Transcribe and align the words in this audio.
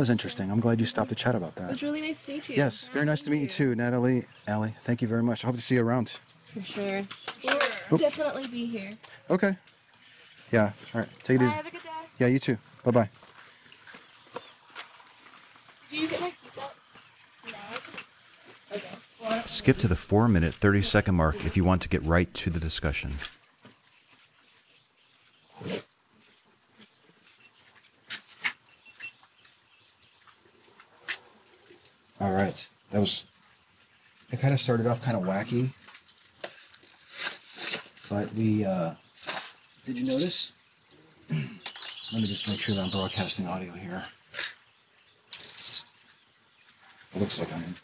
was, 0.00 0.08
That 0.08 0.12
was 0.12 0.14
interesting. 0.14 0.50
I'm 0.50 0.60
glad 0.60 0.80
you 0.80 0.86
stopped 0.86 1.10
to 1.10 1.14
chat 1.14 1.34
about 1.34 1.54
that. 1.56 1.64
It 1.64 1.70
was 1.70 1.82
really 1.82 2.00
nice 2.00 2.24
to 2.24 2.32
meet 2.32 2.48
you. 2.48 2.56
Yes, 2.56 2.88
very 2.92 3.04
nice 3.04 3.22
to 3.22 3.30
meet 3.30 3.42
you 3.42 3.46
too, 3.46 3.74
Natalie. 3.74 4.24
Allie, 4.48 4.74
thank 4.80 5.02
you 5.02 5.08
very 5.08 5.22
much. 5.22 5.44
I 5.44 5.48
hope 5.48 5.56
to 5.56 5.62
see 5.62 5.74
you 5.74 5.82
around. 5.82 6.18
For 6.54 6.62
sure. 6.62 7.02
We'll 7.90 7.98
definitely 7.98 8.48
be 8.48 8.66
here. 8.66 8.92
Okay. 9.28 9.56
Yeah. 10.50 10.72
All 10.94 11.00
right. 11.00 11.08
Take 11.22 11.36
it 11.36 11.38
Bye, 11.40 11.46
easy. 11.46 11.54
have 11.54 11.66
a 11.66 11.70
good 11.70 11.82
day. 11.82 11.88
Yeah, 12.18 12.26
you 12.28 12.38
too. 12.38 12.58
Bye 12.84 12.90
bye. 12.90 13.10
Do 15.90 15.96
you 15.96 16.08
get 16.08 16.20
my 16.20 16.32
pizza? 16.42 16.60
No. 18.72 18.76
Okay. 18.76 19.42
Skip 19.44 19.76
to 19.78 19.88
the 19.88 19.96
4 19.96 20.28
minute 20.28 20.54
30 20.54 20.82
second 20.82 21.14
mark 21.14 21.44
if 21.44 21.56
you 21.56 21.64
want 21.64 21.82
to 21.82 21.88
get 21.88 22.02
right 22.04 22.32
to 22.34 22.50
the 22.50 22.58
discussion. 22.58 23.12
All 32.20 32.32
right. 32.32 32.66
That 32.90 33.00
was. 33.00 33.24
It 34.30 34.40
kind 34.40 34.52
of 34.54 34.60
started 34.60 34.86
off 34.86 35.02
kind 35.02 35.16
of 35.16 35.22
wacky, 35.24 35.70
but 38.08 38.32
we. 38.34 38.64
uh 38.64 38.94
Did 39.86 39.98
you 39.98 40.04
notice? 40.04 40.52
Let 41.30 42.22
me 42.22 42.26
just 42.28 42.46
make 42.46 42.60
sure 42.60 42.74
that 42.74 42.82
I'm 42.82 42.90
broadcasting 42.90 43.46
audio 43.46 43.72
here. 43.72 44.04
It 45.32 47.20
looks 47.20 47.40
like 47.40 47.52
I'm. 47.52 47.74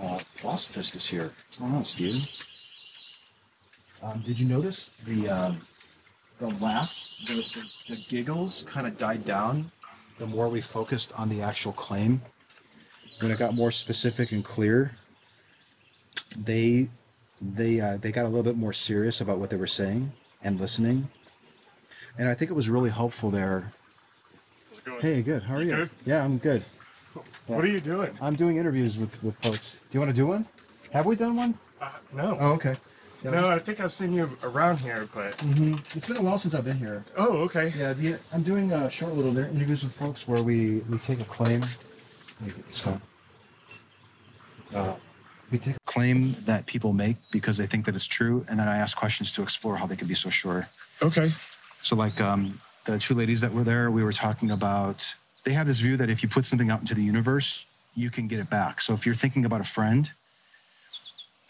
Uh, 0.00 0.18
Philosophist 0.18 0.94
is 0.94 1.04
here. 1.04 1.32
What's 1.46 1.56
going 1.56 1.74
on, 1.74 1.84
Steven? 1.84 2.22
Um, 4.00 4.20
did 4.24 4.38
you 4.38 4.46
notice 4.46 4.92
the 5.06 5.28
um, 5.28 5.60
the 6.38 6.50
laughs, 6.60 7.10
the, 7.26 7.34
the, 7.34 7.64
the 7.88 7.96
giggles 8.08 8.62
kind 8.68 8.86
of 8.86 8.96
died 8.96 9.24
down 9.24 9.70
the 10.18 10.26
more 10.26 10.48
we 10.48 10.60
focused 10.60 11.12
on 11.18 11.28
the 11.28 11.42
actual 11.42 11.72
claim, 11.72 12.20
when 13.20 13.30
it 13.30 13.38
got 13.38 13.54
more 13.54 13.72
specific 13.72 14.32
and 14.32 14.44
clear, 14.44 14.92
they 16.36 16.88
they 17.40 17.80
uh, 17.80 17.96
they 17.98 18.12
got 18.12 18.24
a 18.24 18.28
little 18.28 18.42
bit 18.42 18.56
more 18.56 18.72
serious 18.72 19.20
about 19.20 19.38
what 19.38 19.50
they 19.50 19.56
were 19.56 19.66
saying 19.66 20.10
and 20.42 20.60
listening. 20.60 21.08
And 22.18 22.28
I 22.28 22.34
think 22.34 22.50
it 22.50 22.54
was 22.54 22.68
really 22.68 22.90
helpful 22.90 23.30
there. 23.30 23.72
Going? 24.84 25.00
Hey, 25.00 25.22
good. 25.22 25.42
How 25.42 25.56
are 25.56 25.62
you? 25.62 25.74
Good. 25.74 25.90
Yeah, 26.04 26.24
I'm 26.24 26.38
good. 26.38 26.64
What 27.46 27.64
are 27.64 27.68
you 27.68 27.80
doing? 27.80 28.16
I'm 28.20 28.36
doing 28.36 28.58
interviews 28.58 28.98
with 28.98 29.22
with 29.22 29.36
folks. 29.42 29.78
Do 29.90 29.96
you 29.96 30.00
want 30.00 30.10
to 30.10 30.16
do 30.16 30.26
one? 30.26 30.46
Have 30.92 31.06
we 31.06 31.16
done 31.16 31.36
one? 31.36 31.58
Uh, 31.80 31.90
no. 32.12 32.36
Oh, 32.40 32.52
okay. 32.52 32.76
Yeah, 33.24 33.32
no, 33.32 33.48
I 33.48 33.58
think 33.58 33.80
I've 33.80 33.90
seen 33.92 34.12
you 34.12 34.30
around 34.44 34.76
here, 34.78 35.08
but. 35.12 35.36
Mhm. 35.38 35.80
It's 35.96 36.06
been 36.06 36.18
a 36.18 36.22
while 36.22 36.38
since 36.38 36.54
I've 36.54 36.64
been 36.64 36.78
here. 36.78 37.04
Oh, 37.16 37.38
okay. 37.38 37.72
Yeah, 37.76 37.92
the, 37.92 38.16
I'm 38.32 38.42
doing 38.42 38.72
a 38.72 38.88
short 38.90 39.14
little 39.14 39.36
interviews 39.36 39.82
with 39.82 39.92
folks 39.92 40.28
where 40.28 40.42
we, 40.42 40.78
we 40.88 40.98
take 40.98 41.20
a 41.20 41.24
claim. 41.24 41.62
Let 41.62 42.40
me 42.40 42.52
get 42.54 42.66
this 42.68 42.80
going. 42.80 43.02
Uh, 44.74 44.94
we 45.50 45.58
take 45.58 45.74
a 45.76 45.80
claim 45.86 46.36
that 46.44 46.66
people 46.66 46.92
make 46.92 47.16
because 47.32 47.56
they 47.56 47.66
think 47.66 47.86
that 47.86 47.96
it's 47.96 48.06
true, 48.06 48.44
and 48.48 48.58
then 48.58 48.68
I 48.68 48.76
ask 48.76 48.96
questions 48.96 49.32
to 49.32 49.42
explore 49.42 49.76
how 49.76 49.86
they 49.86 49.96
can 49.96 50.06
be 50.06 50.14
so 50.14 50.30
sure. 50.30 50.68
Okay. 51.02 51.32
So, 51.82 51.96
like 51.96 52.20
um, 52.20 52.60
the 52.84 52.98
two 52.98 53.14
ladies 53.14 53.40
that 53.40 53.52
were 53.52 53.64
there, 53.64 53.90
we 53.90 54.04
were 54.04 54.12
talking 54.12 54.50
about. 54.52 55.04
They 55.44 55.52
have 55.54 55.66
this 55.66 55.80
view 55.80 55.96
that 55.96 56.10
if 56.10 56.22
you 56.22 56.28
put 56.28 56.44
something 56.44 56.70
out 56.70 56.80
into 56.80 56.94
the 56.94 57.02
universe, 57.02 57.64
you 57.94 58.10
can 58.10 58.28
get 58.28 58.38
it 58.40 58.50
back. 58.50 58.80
So, 58.80 58.92
if 58.92 59.06
you're 59.06 59.14
thinking 59.14 59.44
about 59.46 59.60
a 59.60 59.64
friend, 59.64 60.12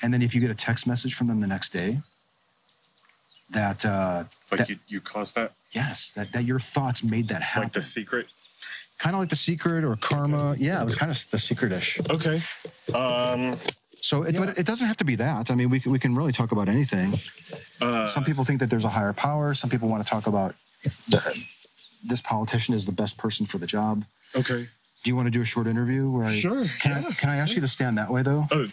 and 0.02 0.12
then 0.12 0.22
if 0.22 0.34
you 0.34 0.40
get 0.40 0.50
a 0.50 0.54
text 0.54 0.86
message 0.86 1.14
from 1.14 1.26
them 1.26 1.40
the 1.40 1.46
next 1.46 1.72
day, 1.72 2.00
that 3.50 3.84
uh, 3.84 4.24
Like 4.50 4.58
that- 4.58 4.68
you, 4.68 4.78
you 4.88 5.00
caused 5.00 5.34
that? 5.36 5.52
yes, 5.72 6.12
that, 6.16 6.32
that 6.32 6.44
your 6.44 6.60
thoughts 6.60 7.02
made 7.02 7.28
that 7.28 7.42
happen 7.42 7.64
Like 7.64 7.72
the 7.72 7.82
secret? 7.82 8.26
kind 8.98 9.14
of 9.14 9.20
like 9.20 9.28
the 9.30 9.36
secret 9.36 9.84
or 9.84 9.94
karma. 9.96 10.56
Yeah, 10.58 10.82
it 10.82 10.84
was 10.84 10.96
kind 10.96 11.10
of 11.10 11.24
the 11.30 11.38
secret-ish. 11.38 12.00
Okay. 12.10 12.42
Um, 12.92 13.56
So, 14.00 14.22
it, 14.24 14.36
but 14.36 14.58
it 14.58 14.66
doesn't 14.66 14.86
have 14.86 14.96
to 14.98 15.04
be 15.04 15.14
that. 15.16 15.50
I 15.50 15.54
mean, 15.54 15.70
we 15.70 15.78
can, 15.80 15.92
we 15.92 15.98
can 16.00 16.14
really 16.16 16.32
talk 16.32 16.50
about 16.52 16.68
anything. 16.68 17.18
uh, 17.80 18.06
Some 18.06 18.24
people 18.24 18.44
think 18.44 18.58
that 18.60 18.70
there's 18.70 18.84
a 18.84 18.88
higher 18.88 19.12
power. 19.12 19.54
Some 19.54 19.70
people 19.70 19.88
want 19.88 20.04
to 20.04 20.08
talk 20.10 20.26
about 20.26 20.54
the, 21.08 21.44
this 22.04 22.20
politician 22.20 22.74
is 22.74 22.86
the 22.86 22.92
best 22.92 23.16
person 23.18 23.46
for 23.46 23.58
the 23.58 23.66
job. 23.66 24.04
okay. 24.36 24.68
Do 25.04 25.10
you 25.10 25.14
want 25.14 25.26
to 25.26 25.30
do 25.30 25.42
a 25.42 25.44
short 25.44 25.68
interview? 25.68 26.10
Where 26.10 26.24
I, 26.24 26.32
Sure, 26.32 26.64
Can 26.80 26.92
I 26.92 27.02
can 27.12 27.30
I 27.30 27.36
ask 27.36 27.54
you 27.54 27.60
to 27.60 27.68
stand 27.68 27.96
that 27.98 28.10
way 28.10 28.22
though? 28.22 28.48
Oh, 28.50 28.66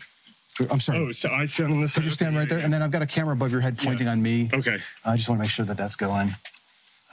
I'm 0.72 0.80
sorry. 0.80 1.00
oh, 1.00 1.12
so 1.12 1.30
I 1.30 1.46
stand 1.46 1.74
on 1.74 1.82
this 1.82 1.94
Could 1.94 2.06
you 2.06 2.10
stand 2.12 2.36
right 2.36 2.48
there? 2.48 2.60
And 2.60 2.72
then 2.72 2.82
I've 2.82 2.92
got 2.92 3.02
a 3.02 3.06
camera 3.08 3.34
above 3.34 3.52
your 3.52 3.62
head 3.62 3.78
pointing 3.78 4.08
on 4.08 4.22
me. 4.22 4.50
Okay. 4.54 4.78
I 5.04 5.16
just 5.18 5.28
want 5.28 5.40
to 5.40 5.44
make 5.44 5.52
sure 5.52 5.66
that 5.66 5.78
that's 5.78 5.96
going. 5.96 6.34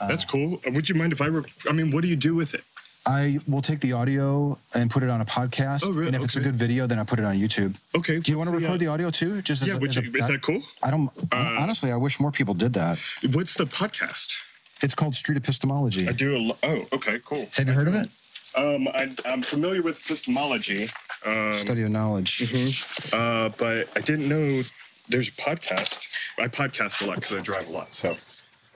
That's 0.07 0.25
cool. 0.25 0.59
Uh, 0.67 0.71
Would 0.71 0.89
you 0.89 0.95
mind 0.95 1.13
if 1.13 1.21
I 1.21 1.29
were. 1.29 1.45
I 1.69 1.71
mean, 1.71 1.91
what 1.91 2.01
do 2.01 2.07
you 2.07 2.15
do 2.15 2.35
with 2.35 2.53
it? 2.53 2.63
I 3.05 3.39
will 3.47 3.61
take 3.61 3.81
the 3.81 3.91
audio 3.91 4.57
and 4.75 4.89
put 4.89 5.03
it 5.03 5.09
on 5.09 5.19
a 5.19 5.25
podcast. 5.25 5.83
Oh, 5.83 5.91
really? 5.91 6.07
And 6.07 6.15
if 6.15 6.23
it's 6.23 6.37
a 6.37 6.39
good 6.39 6.55
video, 6.55 6.87
then 6.87 6.99
I 6.99 7.03
put 7.03 7.19
it 7.19 7.25
on 7.25 7.35
YouTube. 7.37 7.75
Okay. 7.95 8.19
Do 8.19 8.31
you 8.31 8.37
want 8.37 8.49
to 8.49 8.55
record 8.55 8.79
the 8.79 8.87
uh, 8.87 8.93
audio 8.93 9.09
too? 9.09 9.41
Just 9.41 9.61
as 9.61 9.67
Yeah, 9.67 9.75
a, 9.75 9.77
would 9.79 9.89
as 9.89 9.97
a- 9.97 10.17
is 10.17 10.27
that 10.27 10.41
cool? 10.41 10.61
I 10.81 10.89
don't. 10.91 11.09
Uh, 11.31 11.35
honestly, 11.59 11.91
I 11.91 11.97
wish 11.97 12.19
more 12.19 12.31
people 12.31 12.53
did 12.53 12.73
that. 12.73 12.97
What's 13.31 13.55
the 13.55 13.65
podcast? 13.65 14.33
It's 14.81 14.95
called 14.95 15.15
Street 15.15 15.37
Epistemology. 15.37 16.07
I 16.07 16.13
do 16.13 16.35
a. 16.35 16.57
Oh, 16.63 16.85
okay, 16.93 17.19
cool. 17.25 17.47
Have 17.53 17.67
you 17.67 17.73
heard 17.73 17.87
of 17.89 17.95
it? 17.95 18.09
Um, 18.55 18.87
I, 18.89 19.15
I'm 19.25 19.41
familiar 19.41 19.81
with 19.81 19.99
epistemology. 19.99 20.89
Um, 21.25 21.53
Study 21.53 21.83
of 21.83 21.89
knowledge. 21.91 22.83
Uh, 23.13 23.49
but 23.57 23.87
I 23.95 24.01
didn't 24.01 24.27
know 24.29 24.61
there's 25.09 25.29
a 25.29 25.31
podcast. 25.31 25.99
I 26.37 26.47
podcast 26.47 27.01
a 27.01 27.05
lot 27.05 27.15
because 27.15 27.33
I 27.35 27.39
drive 27.39 27.67
a 27.67 27.71
lot. 27.71 27.95
So, 27.95 28.09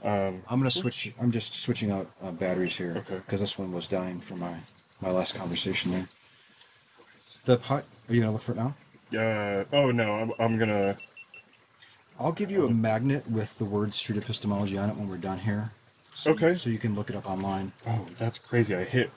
um, 0.04 0.42
I'm 0.50 0.60
gonna 0.60 0.72
switch. 0.72 1.14
I'm 1.20 1.32
just 1.32 1.56
switching 1.56 1.92
out 1.92 2.10
uh, 2.24 2.32
batteries 2.32 2.76
here 2.76 2.96
Okay. 2.98 3.16
because 3.16 3.40
this 3.40 3.58
one 3.58 3.72
was 3.72 3.88
dying 3.88 4.20
for 4.20 4.36
my 4.36 4.56
my 5.02 5.12
last 5.12 5.36
conversation 5.36 5.92
there. 5.92 6.08
The 7.46 7.58
pot. 7.58 7.84
Are 8.10 8.14
you 8.14 8.22
gonna 8.22 8.34
look 8.34 8.42
for 8.42 8.54
it 8.54 8.58
now? 8.58 8.76
uh, 9.18 9.64
oh 9.74 9.92
no, 9.92 10.14
I'm, 10.16 10.32
I'm 10.40 10.58
gonna. 10.58 10.98
I'll 12.20 12.32
give 12.32 12.50
you 12.50 12.66
a 12.66 12.70
magnet 12.70 13.30
with 13.30 13.56
the 13.60 13.66
word 13.66 13.94
street 13.94 14.18
epistemology 14.18 14.78
on 14.78 14.90
it 14.90 14.96
when 14.96 15.08
we're 15.08 15.18
done 15.18 15.38
here. 15.38 15.72
So, 16.16 16.32
Okay. 16.32 16.56
So 16.56 16.70
you 16.72 16.80
can 16.80 16.96
look 16.96 17.10
it 17.12 17.16
up 17.16 17.30
online. 17.30 17.72
Oh, 17.86 18.06
that's 18.18 18.40
crazy. 18.40 18.76
I 18.76 18.84
hit 18.84 19.12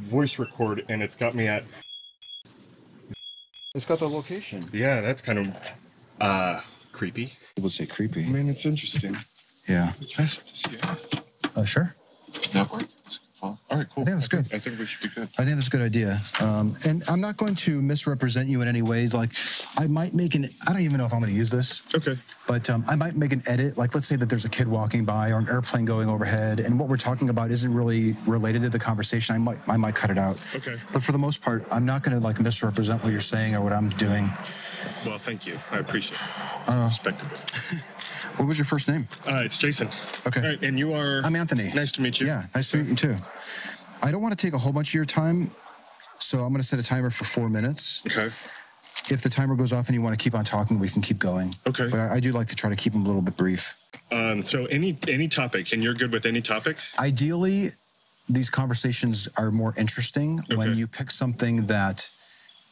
voice 0.00 0.38
record 0.38 0.84
and 0.88 1.02
it's 1.02 1.16
got 1.16 1.34
me 1.34 1.46
at. 1.48 1.64
It's 3.74 3.84
got 3.84 3.98
the 3.98 4.08
location. 4.08 4.64
Yeah, 4.72 5.00
that's 5.00 5.20
kind 5.20 5.38
of 5.38 5.56
uh 6.20 6.60
creepy. 6.92 7.32
People 7.56 7.70
say 7.70 7.86
creepy. 7.86 8.24
I 8.24 8.28
mean, 8.28 8.48
it's 8.48 8.66
interesting. 8.66 9.16
Yeah. 9.68 9.92
Can 10.10 10.24
I 10.24 10.26
see 10.26 10.42
it? 10.72 11.22
Uh, 11.56 11.64
sure. 11.64 11.94
Network. 12.54 12.82
It's 12.84 12.93
fun. 13.44 13.58
All 13.70 13.78
right, 13.78 13.86
cool. 13.94 14.02
I 14.02 14.04
think 14.06 14.16
that's 14.16 14.28
good. 14.28 14.46
I 14.52 14.58
think 14.58 14.78
we 14.78 14.86
should 14.86 15.02
be 15.02 15.08
good. 15.14 15.28
I 15.38 15.44
think 15.44 15.56
that's 15.56 15.66
a 15.68 15.70
good 15.70 15.82
idea. 15.82 16.20
Um, 16.40 16.76
and 16.84 17.02
I'm 17.08 17.20
not 17.20 17.36
going 17.36 17.54
to 17.56 17.80
misrepresent 17.82 18.48
you 18.48 18.60
in 18.62 18.68
any 18.68 18.82
ways. 18.82 19.12
Like, 19.14 19.30
I 19.76 19.86
might 19.86 20.14
make 20.14 20.34
an. 20.34 20.48
I 20.66 20.72
don't 20.72 20.82
even 20.82 20.98
know 20.98 21.04
if 21.04 21.12
I'm 21.12 21.20
going 21.20 21.32
to 21.32 21.36
use 21.36 21.50
this. 21.50 21.82
Okay. 21.94 22.18
but 22.46 22.68
um, 22.70 22.84
I 22.88 22.94
might 22.96 23.16
make 23.16 23.32
an 23.32 23.42
edit. 23.46 23.76
Like, 23.76 23.94
let's 23.94 24.06
say 24.06 24.16
that 24.16 24.28
there's 24.28 24.44
a 24.44 24.48
kid 24.48 24.68
walking 24.68 25.04
by 25.04 25.30
or 25.30 25.38
an 25.38 25.48
airplane 25.48 25.84
going 25.84 26.08
overhead, 26.08 26.60
and 26.60 26.78
what 26.78 26.88
we're 26.88 26.96
talking 26.96 27.28
about 27.28 27.50
isn't 27.50 27.72
really 27.72 28.16
related 28.26 28.62
to 28.62 28.68
the 28.70 28.78
conversation. 28.78 29.34
I 29.34 29.38
might, 29.38 29.58
I 29.68 29.76
might 29.76 29.94
cut 29.94 30.10
it 30.10 30.18
out. 30.18 30.38
Okay. 30.54 30.76
But 30.92 31.02
for 31.02 31.12
the 31.12 31.18
most 31.18 31.40
part, 31.42 31.64
I'm 31.70 31.84
not 31.84 32.02
going 32.02 32.16
to 32.18 32.24
like 32.24 32.40
misrepresent 32.40 33.02
what 33.02 33.12
you're 33.12 33.20
saying 33.20 33.54
or 33.54 33.62
what 33.62 33.72
I'm 33.72 33.88
doing. 33.90 34.30
Well, 35.06 35.18
thank 35.18 35.46
you. 35.46 35.58
I 35.70 35.78
appreciate 35.78 36.18
it. 36.18 36.68
Uh, 36.68 36.86
Respect 36.86 37.20
it. 37.20 37.80
what 38.36 38.46
was 38.46 38.58
your 38.58 38.64
first 38.64 38.88
name? 38.88 39.06
Uh, 39.26 39.42
it's 39.44 39.56
Jason. 39.58 39.88
Okay. 40.26 40.40
All 40.40 40.46
right, 40.48 40.62
and 40.62 40.78
you 40.78 40.92
are. 40.94 41.20
I'm 41.24 41.36
Anthony. 41.36 41.72
Nice 41.72 41.92
to 41.92 42.02
meet 42.02 42.20
you. 42.20 42.26
Yeah, 42.26 42.44
nice 42.54 42.70
to 42.70 42.78
meet 42.78 42.88
you 42.88 42.96
too. 42.96 43.16
I 44.02 44.10
don't 44.10 44.22
want 44.22 44.36
to 44.36 44.46
take 44.46 44.54
a 44.54 44.58
whole 44.58 44.72
bunch 44.72 44.88
of 44.88 44.94
your 44.94 45.04
time, 45.04 45.50
so 46.18 46.38
I'm 46.38 46.50
going 46.50 46.60
to 46.60 46.66
set 46.66 46.78
a 46.78 46.82
timer 46.82 47.10
for 47.10 47.24
four 47.24 47.48
minutes. 47.48 48.02
Okay. 48.06 48.30
If 49.10 49.22
the 49.22 49.28
timer 49.28 49.54
goes 49.54 49.72
off 49.72 49.88
and 49.88 49.94
you 49.94 50.02
want 50.02 50.18
to 50.18 50.22
keep 50.22 50.34
on 50.34 50.44
talking, 50.44 50.78
we 50.78 50.88
can 50.88 51.02
keep 51.02 51.18
going. 51.18 51.54
Okay. 51.66 51.88
But 51.88 52.00
I, 52.00 52.14
I 52.14 52.20
do 52.20 52.32
like 52.32 52.48
to 52.48 52.54
try 52.54 52.70
to 52.70 52.76
keep 52.76 52.92
them 52.92 53.04
a 53.04 53.06
little 53.06 53.22
bit 53.22 53.36
brief. 53.36 53.74
Um, 54.10 54.42
so 54.42 54.66
any 54.66 54.98
any 55.08 55.28
topic, 55.28 55.72
and 55.72 55.82
you're 55.82 55.94
good 55.94 56.12
with 56.12 56.26
any 56.26 56.42
topic. 56.42 56.76
ideally 56.98 57.70
these 58.28 58.48
conversations 58.48 59.28
are 59.36 59.50
more 59.50 59.74
interesting 59.76 60.42
when 60.54 60.74
you 60.74 60.86
pick 60.86 61.10
something 61.10 61.66
that 61.66 62.08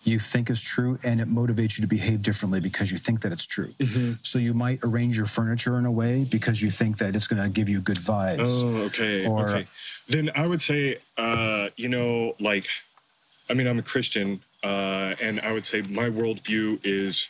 you 0.05 0.19
think 0.19 0.51
is 0.51 0.61
true 0.61 0.99
and 1.05 1.21
it 1.21 1.29
motivates 1.29 1.79
you 1.79 1.83
to 1.83 1.87
behave 1.87 2.23
differently 2.23 2.61
because 2.61 2.91
you 2.91 2.99
think 2.99 3.21
that 3.23 3.33
it's 3.33 3.47
true. 3.47 3.73
Mm-hmm. 3.79 4.13
So 4.23 4.39
you 4.39 4.53
might 4.53 4.81
arrange 4.83 5.17
your 5.17 5.27
furniture 5.27 5.79
in 5.79 5.87
a 5.87 5.93
way 5.93 6.25
because 6.25 6.61
you 6.61 6.71
think 6.71 6.99
that 6.99 7.15
it's 7.15 7.27
going 7.27 7.43
to 7.43 7.49
give 7.49 7.69
you 7.69 7.81
good 7.81 7.99
vibes. 7.99 8.63
Oh, 8.65 8.83
okay. 8.87 9.27
Or- 9.27 9.49
okay. 9.51 9.67
Then 10.09 10.31
I 10.35 10.47
would 10.47 10.61
say, 10.61 10.99
uh, 11.17 11.69
you 11.77 11.89
know, 11.89 12.35
like 12.41 12.67
I 13.49 13.55
mean, 13.55 13.67
I'm 13.67 13.79
a 13.79 13.83
Christian, 13.83 14.41
uh, 14.65 15.15
and 15.21 15.41
I 15.41 15.53
would 15.53 15.65
say 15.65 15.83
my 15.83 16.09
worldview 16.09 16.81
is 16.85 17.29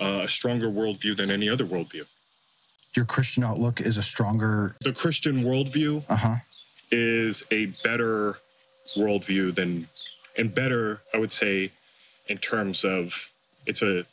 uh, 0.00 0.22
a 0.24 0.28
stronger 0.28 0.68
worldview 0.68 1.16
than 1.16 1.30
any 1.30 1.48
other 1.48 1.64
worldview. 1.64 2.06
Your 2.96 3.04
Christian 3.04 3.44
outlook 3.44 3.80
is 3.80 3.98
a 3.98 4.02
stronger. 4.02 4.74
The 4.80 4.92
Christian 4.92 5.44
worldview 5.44 6.02
Uh 6.08 6.16
huh. 6.16 6.34
is 6.90 7.44
a 7.52 7.66
better 7.84 8.38
worldview 8.96 9.54
than, 9.54 9.86
and 10.36 10.52
better, 10.52 11.00
I 11.14 11.18
would 11.18 11.30
say, 11.32 11.70
in 12.30 12.38
terms 12.38 12.84
of 12.84 13.12
it's 13.66 13.82
a, 13.82 14.06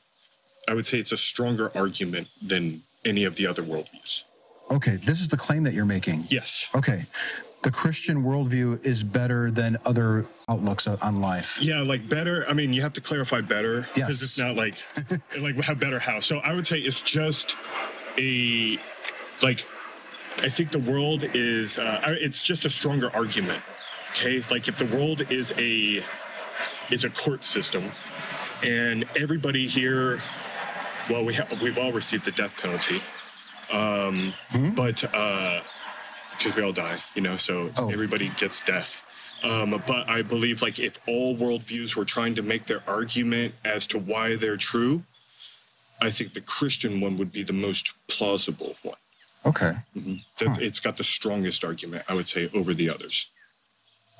I 0.67 0.73
would 0.73 0.85
say 0.85 0.97
it's 0.99 1.13
a 1.13 1.17
stronger 1.17 1.71
argument 1.77 2.27
than 2.41 2.81
any 3.05 3.23
of 3.23 3.35
the 3.35 3.47
other 3.47 3.63
worldviews. 3.63 4.23
Okay, 4.71 4.97
this 5.05 5.21
is 5.21 5.29
the 5.29 5.37
claim 5.37 5.63
that 5.63 5.73
you're 5.73 5.85
making. 5.85 6.25
Yes. 6.29 6.65
Okay, 6.75 7.05
the 7.61 7.71
Christian 7.71 8.23
worldview 8.23 8.85
is 8.85 9.01
better 9.03 9.49
than 9.49 9.77
other 9.85 10.25
outlooks 10.49 10.87
on 10.87 11.21
life. 11.21 11.61
Yeah, 11.61 11.81
like 11.81 12.09
better. 12.09 12.45
I 12.49 12.53
mean, 12.53 12.73
you 12.73 12.81
have 12.81 12.91
to 12.93 13.01
clarify 13.01 13.39
better 13.39 13.81
because 13.93 14.21
Yes. 14.21 14.23
it's 14.23 14.37
not 14.37 14.55
like 14.55 14.75
like 15.39 15.55
have 15.57 15.79
better 15.79 15.99
how. 15.99 16.19
So 16.19 16.39
I 16.39 16.53
would 16.53 16.67
say 16.67 16.79
it's 16.79 17.01
just 17.01 17.55
a 18.17 18.77
like. 19.41 19.65
I 20.39 20.49
think 20.49 20.71
the 20.71 20.79
world 20.79 21.23
is. 21.33 21.77
Uh, 21.77 22.01
it's 22.19 22.43
just 22.43 22.65
a 22.65 22.69
stronger 22.69 23.09
argument. 23.15 23.63
Okay, 24.11 24.43
like 24.51 24.67
if 24.67 24.77
the 24.77 24.85
world 24.85 25.25
is 25.31 25.51
a 25.57 26.03
is 26.89 27.03
a 27.03 27.09
court 27.09 27.45
system, 27.45 27.91
and 28.63 29.05
everybody 29.15 29.67
here, 29.67 30.21
well, 31.09 31.23
we 31.23 31.33
ha- 31.33 31.47
we've 31.61 31.77
all 31.77 31.91
received 31.93 32.25
the 32.25 32.31
death 32.31 32.51
penalty, 32.61 33.01
um, 33.71 34.33
Hmm? 34.49 34.73
but 34.73 34.95
because 35.01 36.55
we 36.55 36.61
all 36.63 36.73
die, 36.73 37.01
you 37.15 37.21
know, 37.21 37.37
so 37.37 37.71
Oh. 37.77 37.89
everybody 37.89 38.29
gets 38.37 38.61
death. 38.61 38.95
Um, 39.43 39.81
but 39.87 40.09
I 40.09 40.21
believe 40.23 40.61
like 40.61 40.79
if 40.79 40.97
all 41.07 41.35
worldviews 41.37 41.95
were 41.95 42.05
trying 42.05 42.33
to 42.35 42.41
make 42.41 42.65
their 42.65 42.81
argument 42.87 43.53
as 43.63 43.85
to 43.87 43.99
why 43.99 44.35
they're 44.35 44.57
true, 44.57 45.03
I 46.01 46.09
think 46.11 46.33
the 46.33 46.41
Christian 46.41 46.99
one 47.01 47.17
would 47.17 47.31
be 47.31 47.43
the 47.43 47.53
most 47.53 47.91
plausible 48.07 48.75
one. 48.83 48.97
Okay, 49.45 49.73
That's, 50.39 50.57
It's 50.59 50.79
got 50.79 50.97
the 50.97 51.03
strongest 51.03 51.63
argument, 51.63 52.03
I 52.07 52.13
would 52.13 52.27
say, 52.27 52.49
over 52.53 52.73
the 52.73 52.89
others. 52.89 53.27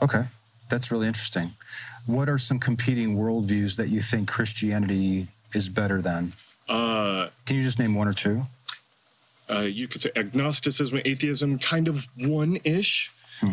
okay, 0.02 0.24
that's 0.70 0.92
really 0.92 1.08
interesting. 1.08 1.52
What 2.06 2.30
are 2.30 2.38
some 2.38 2.60
competing 2.60 3.18
worldviews 3.18 3.76
that 3.78 3.90
you 3.90 4.02
think 4.02 4.28
Christianity 4.30 5.28
is 5.54 5.70
better 5.70 6.02
than? 6.02 6.34
Uh, 6.70 7.28
Can 7.46 7.56
you 7.56 7.64
just 7.64 7.80
name 7.80 7.94
one 7.96 8.08
or 8.08 8.14
two? 8.14 8.42
uh, 9.50 9.62
you 9.62 9.88
could 9.88 10.02
say 10.02 10.12
agnosticism, 10.18 11.00
atheism, 11.06 11.58
kind 11.60 11.88
of 11.88 12.06
one-ish. 12.18 13.10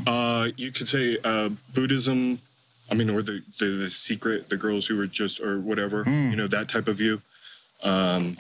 Uh, 0.06 0.48
you 0.56 0.72
could 0.72 0.88
say 0.88 1.18
uh, 1.24 1.50
Buddhism. 1.74 2.40
I 2.90 2.94
mean, 2.94 3.08
or 3.10 3.22
the, 3.22 3.42
the 3.60 3.66
the 3.66 3.90
secret, 3.90 4.48
the 4.48 4.56
girls 4.56 4.86
who 4.86 4.96
were 4.96 5.06
just 5.06 5.40
or 5.40 5.60
whatever, 5.60 6.02
you 6.06 6.36
know, 6.36 6.48
that 6.48 6.68
type 6.68 6.88
of 6.88 6.96
view. 6.96 7.20
Um, 7.82 8.36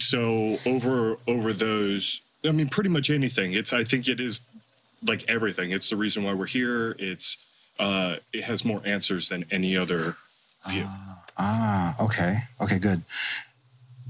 so 0.00 0.56
over 0.66 1.16
over 1.28 1.52
those, 1.52 2.20
I 2.44 2.50
mean, 2.52 2.68
pretty 2.68 2.90
much 2.90 3.10
anything. 3.10 3.52
It's 3.54 3.72
I 3.72 3.84
think 3.84 4.08
it 4.08 4.20
is 4.20 4.40
like 5.06 5.24
everything. 5.28 5.70
It's 5.72 5.88
the 5.88 5.96
reason 5.96 6.24
why 6.24 6.32
we're 6.32 6.46
here. 6.46 6.96
It's 6.98 7.36
uh, 7.78 8.16
it 8.32 8.44
has 8.44 8.64
more 8.64 8.82
answers 8.84 9.28
than 9.28 9.44
any 9.50 9.76
other 9.76 10.16
view. 10.68 10.86
Ah, 11.36 11.96
okay, 12.00 12.38
okay, 12.60 12.78
good. 12.78 13.02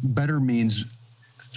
Better 0.03 0.41
means 0.41 0.85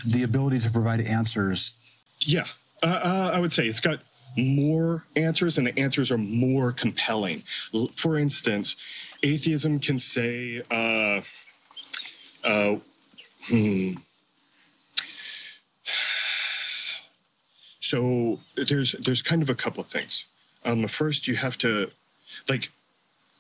the 0.06 0.24
ability 0.24 0.60
to 0.60 0.70
provide 0.70 1.02
answers. 1.02 1.76
Yeah, 2.22 2.46
uh, 2.84 2.86
uh, 2.86 3.32
I 3.34 3.40
would 3.40 3.52
say 3.52 3.68
it's 3.68 3.80
got 3.80 4.00
more 4.38 5.04
answers, 5.16 5.58
and 5.58 5.68
the 5.68 5.78
answers 5.78 6.12
are 6.12 6.18
more 6.18 6.72
compelling. 6.72 7.44
For 7.96 8.18
instance, 8.18 8.76
atheism 9.24 9.80
can 9.80 10.00
say, 10.00 10.62
uh, 10.72 11.22
uh, 12.44 12.78
hmm. 13.48 13.94
So 17.80 18.40
there's 18.56 18.96
there's 19.00 19.22
kind 19.22 19.42
of 19.42 19.50
a 19.50 19.56
couple 19.56 19.82
of 19.82 19.88
things. 19.88 20.26
Um, 20.68 20.88
first, 20.88 21.28
you 21.28 21.36
have 21.38 21.58
to 21.60 21.90
like 22.50 22.70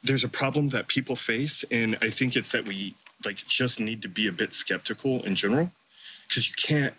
there's 0.04 0.24
a 0.24 0.30
problem 0.30 0.70
that 0.70 0.88
people 0.88 1.16
face, 1.16 1.66
and 1.70 1.98
I 2.02 2.10
think 2.10 2.36
it's 2.36 2.52
that 2.54 2.66
we 2.66 2.96
like 3.26 3.36
just 3.46 3.80
need 3.80 4.02
to 4.04 4.08
be 4.08 4.28
a 4.28 4.32
bit 4.32 4.54
skeptical 4.54 5.24
in 5.24 5.36
general 5.36 5.70
because 6.28 6.48
you 6.48 6.56
can't 6.56 6.94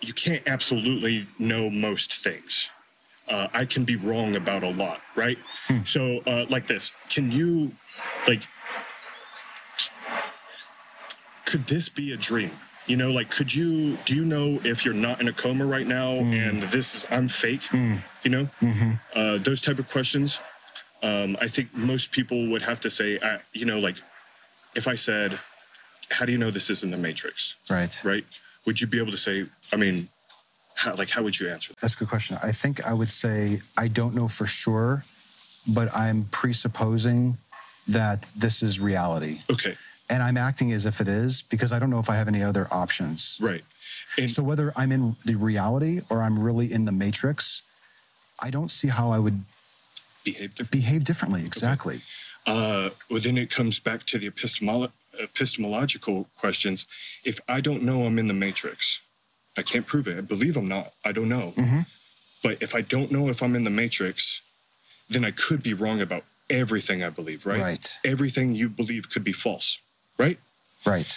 you 0.00 0.12
can't 0.12 0.42
absolutely 0.46 1.26
know 1.38 1.70
most 1.70 2.22
things. 2.22 2.68
Uh, 3.28 3.48
I 3.54 3.64
can 3.64 3.84
be 3.84 3.96
wrong 3.96 4.36
about 4.36 4.62
a 4.62 4.70
lot, 4.70 5.00
right? 5.16 5.38
So, 5.84 6.20
uh, 6.26 6.46
like 6.48 6.68
this, 6.68 6.92
can 7.08 7.32
you, 7.32 7.72
like, 8.28 8.42
could 11.44 11.66
this 11.66 11.88
be 11.88 12.12
a 12.12 12.16
dream? 12.16 12.52
You 12.86 12.96
know, 12.96 13.10
like, 13.10 13.30
could 13.30 13.52
you, 13.52 13.96
do 14.04 14.14
you 14.14 14.24
know 14.24 14.60
if 14.64 14.84
you're 14.84 14.94
not 14.94 15.20
in 15.20 15.28
a 15.28 15.32
coma 15.32 15.66
right 15.66 15.86
now 15.86 16.12
and 16.12 16.62
this 16.70 16.94
is, 16.94 17.06
I'm 17.10 17.28
fake? 17.28 17.62
You 17.72 18.00
know, 18.30 18.48
uh, 19.14 19.38
those 19.38 19.60
type 19.60 19.78
of 19.78 19.88
questions. 19.88 20.38
Um, 21.02 21.36
I 21.40 21.48
think 21.48 21.74
most 21.74 22.10
people 22.10 22.48
would 22.48 22.62
have 22.62 22.80
to 22.80 22.90
say, 22.90 23.18
uh, 23.18 23.38
you 23.52 23.66
know, 23.66 23.78
like, 23.78 23.96
if 24.74 24.86
I 24.88 24.94
said, 24.94 25.38
how 26.10 26.24
do 26.24 26.32
you 26.32 26.38
know 26.38 26.50
this 26.50 26.70
isn't 26.70 26.90
the 26.90 26.96
Matrix? 26.96 27.56
Right. 27.68 27.98
right? 28.04 28.24
Would 28.66 28.80
you 28.80 28.86
be 28.86 28.98
able 28.98 29.12
to 29.12 29.18
say, 29.18 29.46
I 29.72 29.76
mean, 29.76 30.08
how, 30.74 30.94
like, 30.94 31.10
how 31.10 31.22
would 31.22 31.38
you 31.38 31.48
answer 31.48 31.70
that? 31.70 31.80
That's 31.80 31.94
a 31.94 31.98
good 31.98 32.08
question. 32.08 32.38
I 32.42 32.52
think 32.52 32.84
I 32.86 32.92
would 32.92 33.10
say 33.10 33.60
I 33.76 33.88
don't 33.88 34.14
know 34.14 34.28
for 34.28 34.46
sure, 34.46 35.04
but 35.68 35.94
I'm 35.94 36.24
presupposing 36.30 37.36
that 37.88 38.30
this 38.36 38.62
is 38.62 38.78
reality. 38.80 39.38
Okay, 39.50 39.76
And 40.08 40.22
I'm 40.22 40.36
acting 40.36 40.72
as 40.72 40.86
if 40.86 41.00
it 41.00 41.08
is 41.08 41.42
because 41.42 41.72
I 41.72 41.78
don't 41.78 41.90
know 41.90 41.98
if 41.98 42.08
I 42.08 42.14
have 42.14 42.28
any 42.28 42.42
other 42.42 42.68
options. 42.70 43.38
right. 43.40 43.64
And 44.18 44.30
So 44.30 44.42
whether 44.42 44.72
I'm 44.76 44.92
in 44.92 45.16
the 45.24 45.34
reality 45.34 46.00
or 46.10 46.22
I'm 46.22 46.38
really 46.38 46.72
in 46.72 46.84
the 46.84 46.92
matrix, 46.92 47.62
I 48.40 48.50
don't 48.50 48.70
see 48.70 48.88
how 48.88 49.10
I 49.10 49.18
would 49.18 49.42
behave 50.24 50.54
differently. 50.54 50.80
behave 50.80 51.04
differently. 51.04 51.44
Exactly. 51.44 52.02
Uh, 52.46 52.90
well, 53.10 53.20
then 53.20 53.36
it 53.36 53.50
comes 53.50 53.78
back 53.80 54.06
to 54.06 54.18
the 54.18 54.30
epistemolo- 54.30 54.92
epistemological 55.20 56.28
questions. 56.38 56.86
If 57.24 57.40
I 57.48 57.60
don't 57.60 57.82
know 57.82 58.06
I'm 58.06 58.18
in 58.18 58.28
the 58.28 58.34
matrix, 58.34 59.00
I 59.58 59.62
can't 59.62 59.86
prove 59.86 60.06
it. 60.06 60.18
I 60.18 60.20
believe 60.20 60.56
I'm 60.56 60.68
not. 60.68 60.92
I 61.04 61.12
don't 61.12 61.28
know. 61.28 61.52
But 62.42 62.62
if 62.62 62.74
I 62.74 62.82
don't 62.82 63.10
know 63.10 63.28
if 63.28 63.42
I'm 63.42 63.56
in 63.56 63.64
the 63.64 63.70
matrix, 63.70 64.40
then 65.10 65.24
I 65.24 65.32
could 65.32 65.62
be 65.62 65.74
wrong 65.74 66.00
about 66.00 66.24
everything 66.50 67.02
I 67.02 67.10
believe, 67.10 67.44
right? 67.46 67.60
Right. 67.60 67.98
Everything 68.04 68.54
you 68.54 68.68
believe 68.68 69.10
could 69.10 69.24
be 69.24 69.32
false, 69.32 69.78
right? 70.18 70.38
Right. 70.84 71.14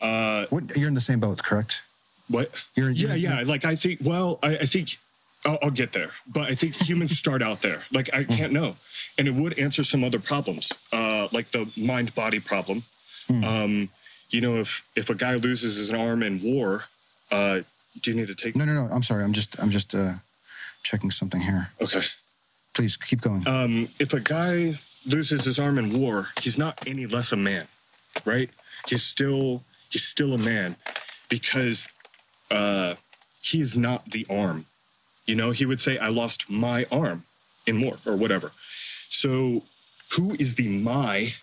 Uh, 0.00 0.46
What, 0.50 0.76
you're 0.76 0.88
in 0.88 0.94
the 0.94 1.00
same 1.00 1.20
boat, 1.20 1.42
correct? 1.42 1.82
what? 2.28 2.50
You're, 2.74 2.90
Yeah, 2.90 3.14
you're- 3.14 3.18
yeah. 3.38 3.42
Like 3.44 3.64
I 3.64 3.74
think. 3.76 4.00
Well, 4.02 4.38
I, 4.42 4.58
I 4.58 4.66
think 4.66 4.96
I'll, 5.44 5.58
I'll 5.62 5.70
get 5.70 5.92
there, 5.92 6.10
but 6.28 6.50
I 6.50 6.54
think 6.54 6.74
humans 6.74 7.18
start 7.18 7.42
out 7.42 7.60
there. 7.60 7.82
Like 7.92 8.08
I 8.14 8.24
can't 8.24 8.52
know, 8.52 8.76
and 9.18 9.26
it 9.26 9.34
would 9.34 9.58
answer 9.58 9.82
some 9.84 10.04
other 10.04 10.20
problems, 10.20 10.70
uh, 10.92 11.28
like 11.32 11.50
the 11.52 11.68
mind-body 11.76 12.40
problem. 12.40 12.84
Um, 13.44 13.88
you 14.30 14.40
know, 14.40 14.56
if 14.60 14.82
if 14.96 15.10
a 15.10 15.14
guy 15.14 15.34
loses 15.36 15.76
his 15.76 15.90
arm 15.90 16.22
in 16.22 16.40
war, 16.42 16.84
uh, 17.30 17.60
do 18.02 18.10
you 18.10 18.16
need 18.16 18.28
to 18.28 18.34
take? 18.34 18.54
No, 18.56 18.64
no, 18.64 18.74
no. 18.74 18.88
I'm 18.92 19.02
sorry. 19.02 19.22
I'm 19.24 19.32
just, 19.32 19.58
I'm 19.60 19.70
just 19.70 19.94
uh, 19.94 20.14
checking 20.82 21.10
something 21.10 21.40
here. 21.40 21.68
Okay. 21.80 22.02
Please 22.74 22.96
keep 22.96 23.20
going. 23.20 23.46
Um, 23.46 23.88
if 23.98 24.12
a 24.12 24.20
guy 24.20 24.78
loses 25.06 25.44
his 25.44 25.58
arm 25.58 25.78
in 25.78 26.00
war, 26.00 26.28
he's 26.40 26.58
not 26.58 26.78
any 26.86 27.06
less 27.06 27.32
a 27.32 27.36
man, 27.36 27.66
right? 28.24 28.50
He's 28.86 29.02
still 29.02 29.62
he's 29.90 30.04
still 30.04 30.34
a 30.34 30.38
man 30.38 30.76
because 31.28 31.86
uh, 32.50 32.94
he 33.42 33.60
is 33.60 33.76
not 33.76 34.10
the 34.10 34.26
arm. 34.30 34.66
You 35.26 35.36
know, 35.36 35.50
he 35.50 35.66
would 35.66 35.80
say, 35.80 35.98
"I 35.98 36.08
lost 36.08 36.48
my 36.48 36.86
arm 36.90 37.24
in 37.66 37.80
war" 37.80 37.98
or 38.06 38.16
whatever. 38.16 38.52
So, 39.08 39.62
who 40.12 40.34
is 40.38 40.54
the 40.54 40.68
my 40.68 41.34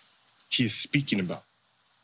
he 0.48 0.64
is 0.64 0.74
speaking 0.74 1.20
about? 1.20 1.44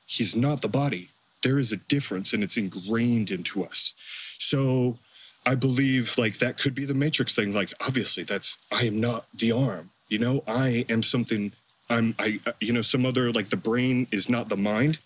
He's 0.07 0.37
not 0.37 0.63
the 0.63 0.69
body. 0.69 1.11
There 1.43 1.59
is 1.59 1.73
a 1.73 1.77
difference, 1.77 2.33
and 2.33 2.43
it's 2.43 2.57
ingrained 2.57 3.31
into 3.31 3.65
us. 3.65 3.93
So, 4.39 4.99
I 5.47 5.55
believe 5.55 6.17
like 6.17 6.39
that 6.39 6.59
could 6.59 6.75
be 6.75 6.87
the 6.87 6.95
matrix 6.95 7.35
thing. 7.35 7.53
Like, 7.53 7.73
obviously, 7.81 8.25
that's 8.25 8.57
I 8.73 8.85
am 8.85 9.01
not 9.01 9.27
the 9.35 9.53
arm. 9.53 9.91
You 10.09 10.19
know, 10.19 10.43
I 10.47 10.87
am 10.89 11.03
something. 11.03 11.53
I'm 11.91 12.15
I. 12.19 12.41
You 12.61 12.73
know, 12.73 12.83
some 12.83 13.05
other 13.07 13.33
like 13.33 13.51
the 13.51 13.57
brain 13.57 14.07
is 14.11 14.29
not 14.29 14.49
the 14.49 14.57
mind. 14.57 14.99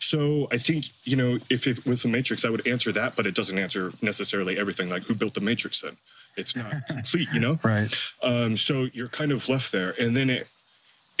So 0.00 0.48
I 0.50 0.58
think 0.58 0.86
you 1.04 1.16
know 1.16 1.38
if 1.50 1.66
it 1.66 1.84
was 1.86 2.02
the 2.02 2.08
matrix, 2.08 2.44
I 2.44 2.50
would 2.50 2.66
answer 2.66 2.92
that, 2.92 3.16
but 3.16 3.26
it 3.26 3.34
doesn't 3.34 3.58
answer 3.58 3.92
necessarily 4.02 4.58
everything. 4.58 4.88
Like, 4.88 5.02
who 5.02 5.14
built 5.14 5.34
the 5.34 5.40
matrix? 5.40 5.80
Then 5.80 5.96
it's 6.36 6.56
not 6.56 6.72
complete. 6.88 7.28
You 7.32 7.40
know. 7.40 7.58
right. 7.62 7.94
Um, 8.22 8.56
so 8.56 8.88
you're 8.92 9.08
kind 9.08 9.32
of 9.32 9.48
left 9.48 9.72
there, 9.72 9.94
and 10.00 10.16
then 10.16 10.30
it 10.30 10.46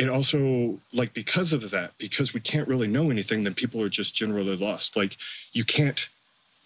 it 0.00 0.08
also 0.08 0.78
like 0.94 1.12
because 1.12 1.52
of 1.52 1.70
that, 1.70 1.92
because 1.98 2.32
we 2.32 2.40
can't 2.40 2.66
really 2.66 2.88
know 2.88 3.10
anything, 3.10 3.44
then 3.44 3.52
people 3.52 3.82
are 3.82 3.90
just 3.90 4.14
generally 4.14 4.56
lost. 4.56 4.96
Like 4.96 5.18
you 5.52 5.62
can't, 5.62 6.08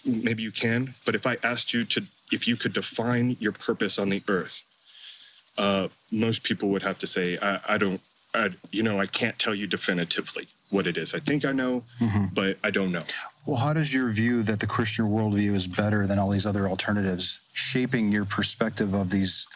maybe 0.04 0.44
you 0.44 0.52
can, 0.52 0.94
but 1.04 1.16
if 1.16 1.26
I 1.26 1.36
asked 1.42 1.74
you 1.74 1.84
to, 1.86 2.04
if 2.30 2.46
you 2.46 2.56
could 2.56 2.72
define 2.72 3.36
your 3.40 3.50
purpose 3.50 3.98
on 3.98 4.08
the 4.08 4.22
earth, 4.28 4.62
uh, 5.58 5.88
most 6.12 6.44
people 6.44 6.68
would 6.68 6.82
have 6.84 6.96
to 7.00 7.08
say, 7.08 7.36
I, 7.42 7.58
I 7.70 7.76
don't, 7.76 8.00
I, 8.34 8.50
you 8.72 8.82
know, 8.82 9.00
I 9.00 9.06
can't 9.06 9.38
tell 9.38 9.54
you 9.54 9.66
definitively 9.66 10.48
what 10.70 10.86
it 10.86 10.96
is. 10.96 11.14
I 11.14 11.20
think 11.20 11.44
I 11.44 11.52
know, 11.52 11.84
Mhm. 12.00 12.34
but 12.34 12.58
I 12.64 12.70
don't 12.70 12.90
know. 12.90 13.04
Well, 13.46 13.56
how 13.56 13.72
does 13.72 13.92
your 13.94 14.10
view 14.10 14.42
that 14.42 14.58
the 14.60 14.66
Christian 14.66 15.06
worldview 15.06 15.54
is 15.54 15.68
better 15.68 16.06
than 16.06 16.18
all 16.18 16.30
these 16.30 16.46
other 16.46 16.68
alternatives 16.68 17.40
shaping 17.52 18.10
your 18.10 18.24
perspective 18.24 18.94
of 18.94 19.10
these 19.10 19.46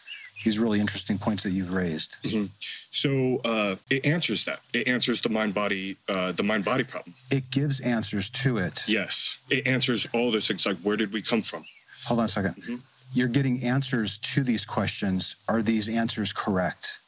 these 0.45 0.61
really 0.61 0.79
interesting 0.79 1.19
points 1.19 1.43
that 1.43 1.51
you've 1.51 1.73
raised? 1.73 2.17
So 2.93 3.39
uh, 3.45 3.75
it 3.91 4.05
answers 4.05 4.45
that. 4.45 4.61
It 4.73 4.87
answers 4.87 5.21
the 5.21 5.29
mind 5.29 5.53
body 5.55 5.97
uh, 6.09 6.31
the 6.33 6.45
mind 6.45 6.65
body 6.65 6.85
problem. 6.85 7.15
It 7.31 7.51
gives 7.51 7.81
answers 7.81 8.31
to 8.31 8.59
it. 8.59 8.85
Yes, 8.87 9.37
it 9.51 9.67
answers 9.67 10.07
all 10.13 10.31
those 10.31 10.47
things. 10.47 10.65
Like 10.65 10.79
where 10.83 10.97
did 10.97 11.13
we 11.13 11.23
come 11.23 11.43
from? 11.43 11.65
Hold 12.05 12.21
on 12.21 12.27
a 12.27 12.29
2nd 12.29 12.55
Mhm. 12.65 12.81
You're 13.15 13.29
getting 13.29 13.63
answers 13.65 14.19
to 14.19 14.45
these 14.45 14.65
questions. 14.65 15.35
Are 15.49 15.63
these 15.63 15.89
answers 15.89 16.33
correct? 16.33 17.01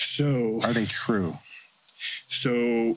So 0.00 0.60
Are 0.62 0.72
they 0.72 0.86
true? 0.86 1.36
so 2.28 2.96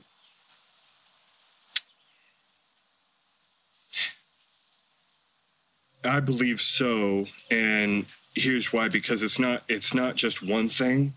I 6.06 6.20
believe 6.20 6.62
so, 6.62 7.26
and 7.52 8.06
here's 8.36 8.74
why: 8.74 8.88
because 8.90 9.22
it's 9.24 9.40
not 9.40 9.64
it's 9.70 9.94
not 9.94 10.16
just 10.16 10.42
one 10.44 10.70
thing. 10.70 11.14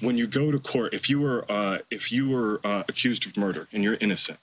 When 0.00 0.16
you 0.16 0.26
go 0.26 0.50
to 0.50 0.58
court, 0.58 0.92
if 0.94 1.08
you 1.08 1.20
were 1.20 1.44
uh, 1.50 1.78
if 1.90 2.10
you 2.12 2.28
were 2.28 2.60
uh, 2.64 2.82
accused 2.88 3.26
of 3.26 3.36
murder 3.36 3.68
and 3.72 3.84
you're 3.84 3.96
innocent, 3.96 4.38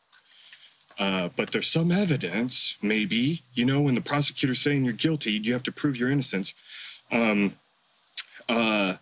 uh, 0.99 1.29
but 1.35 1.51
there's 1.51 1.67
some 1.67 1.91
evidence, 1.91 2.77
maybe 2.81 3.43
you 3.53 3.65
know, 3.65 3.81
when 3.81 3.95
the 3.95 4.01
prosecutor's 4.01 4.61
saying 4.61 4.85
you're 4.85 4.93
guilty, 4.93 5.31
you 5.33 5.53
have 5.53 5.63
to 5.63 5.71
prove 5.71 5.97
your 5.97 6.09
innocence. 6.09 6.53
Um, 7.11 7.55
uh, 8.49 8.95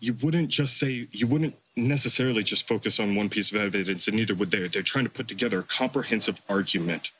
you 0.00 0.14
wouldn't 0.22 0.48
just 0.48 0.78
say 0.78 1.08
you 1.10 1.26
wouldn't 1.26 1.54
necessarily 1.76 2.42
just 2.42 2.68
focus 2.68 3.00
on 3.00 3.14
one 3.14 3.28
piece 3.28 3.50
of 3.50 3.56
evidence, 3.56 4.06
and 4.08 4.16
neither 4.16 4.34
would 4.34 4.50
they. 4.50 4.66
They're 4.68 4.82
trying 4.82 5.04
to 5.04 5.10
put 5.10 5.28
together 5.28 5.60
a 5.60 5.64
comprehensive 5.64 6.40
argument 6.48 7.10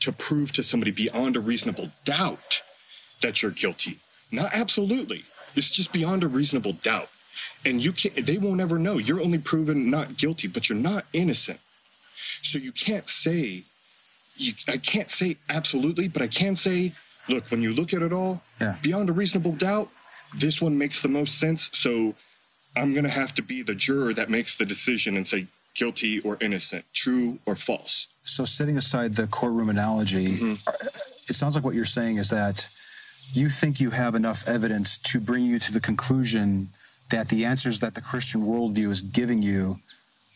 to 0.00 0.12
prove 0.12 0.52
to 0.52 0.62
somebody 0.62 0.90
beyond 0.90 1.36
a 1.36 1.40
reasonable 1.40 1.90
doubt 2.04 2.60
that 3.22 3.42
you're 3.42 3.50
guilty. 3.50 3.98
Not 4.30 4.52
absolutely. 4.52 5.24
It's 5.54 5.70
just 5.70 5.92
beyond 5.92 6.22
a 6.22 6.28
reasonable 6.28 6.74
doubt. 6.74 7.08
And 7.64 7.82
you 7.82 7.92
can't 7.92 8.26
they 8.26 8.38
won't 8.38 8.60
ever 8.60 8.78
know. 8.78 8.98
You're 8.98 9.20
only 9.20 9.38
proven 9.38 9.90
not 9.90 10.16
guilty, 10.16 10.48
but 10.48 10.68
you're 10.68 10.78
not 10.78 11.06
innocent. 11.12 11.60
So 12.42 12.58
you 12.58 12.72
can't 12.72 13.08
say 13.08 13.64
you 14.36 14.52
I 14.68 14.76
can't 14.76 15.10
say 15.10 15.36
absolutely, 15.48 16.08
but 16.08 16.22
I 16.22 16.28
can 16.28 16.54
say, 16.56 16.94
look, 17.28 17.50
when 17.50 17.62
you 17.62 17.72
look 17.72 17.92
at 17.94 18.02
it 18.02 18.12
all, 18.12 18.42
Yeah. 18.60 18.76
beyond 18.82 19.08
a 19.08 19.12
reasonable 19.12 19.52
doubt, 19.52 19.90
this 20.34 20.60
one 20.60 20.76
makes 20.76 21.00
the 21.02 21.08
most 21.08 21.38
sense. 21.38 21.70
So 21.72 22.14
I'm 22.76 22.94
gonna 22.94 23.08
have 23.08 23.34
to 23.34 23.42
be 23.42 23.62
the 23.62 23.74
juror 23.74 24.14
that 24.14 24.30
makes 24.30 24.56
the 24.56 24.64
decision 24.66 25.16
and 25.16 25.26
say 25.26 25.46
guilty 25.74 26.20
or 26.20 26.36
innocent, 26.40 26.84
true 26.92 27.38
or 27.46 27.54
false. 27.56 28.06
So, 28.24 28.44
setting 28.44 28.76
aside 28.76 29.14
the 29.14 29.26
courtroom 29.28 29.70
analogy, 29.70 30.38
Mhm. 30.38 30.58
it 31.28 31.34
sounds 31.34 31.54
like 31.54 31.64
what 31.64 31.74
you're 31.74 31.84
saying 31.84 32.18
is 32.18 32.28
that 32.30 32.68
you 33.32 33.48
think 33.48 33.80
you 33.80 33.90
have 33.90 34.14
enough 34.14 34.46
evidence 34.46 34.98
to 34.98 35.20
bring 35.20 35.44
you 35.44 35.58
to 35.60 35.72
the 35.72 35.80
conclusion 35.80 36.68
that 37.10 37.28
the 37.28 37.44
answers 37.44 37.78
that 37.78 37.94
the 37.94 38.00
Christian 38.00 38.42
worldview 38.42 38.90
is 38.90 39.02
giving 39.02 39.42
you 39.42 39.80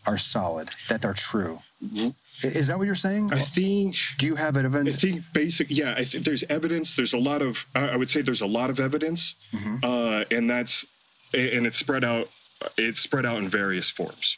are 0.06 0.18
solid, 0.18 0.70
that 0.88 1.00
they're 1.02 1.12
true. 1.14 1.61
Mhm. 1.82 2.14
Is 2.42 2.66
that 2.68 2.78
what 2.78 2.86
you're 2.86 2.94
saying? 2.94 3.32
I 3.32 3.42
think 3.42 3.96
Do 4.18 4.26
you 4.26 4.34
have 4.36 4.56
evidence? 4.56 4.96
I 4.96 4.98
think 4.98 5.24
basic, 5.32 5.66
yeah. 5.70 5.94
I 5.96 6.04
think 6.04 6.24
there's 6.24 6.44
evidence. 6.48 6.94
There's 6.94 7.12
a 7.12 7.18
lot 7.18 7.42
of. 7.42 7.64
I 7.74 7.96
would 7.96 8.10
say 8.10 8.22
there's 8.22 8.40
a 8.40 8.46
lot 8.46 8.70
of 8.70 8.80
evidence, 8.80 9.34
Mhm. 9.52 9.82
uh, 9.84 10.24
and 10.30 10.48
that's 10.48 10.84
and 11.34 11.66
it's 11.66 11.78
spread 11.78 12.04
out. 12.04 12.30
It's 12.76 13.00
spread 13.00 13.26
out 13.26 13.38
in 13.38 13.48
various 13.48 13.88
forms. 13.90 14.36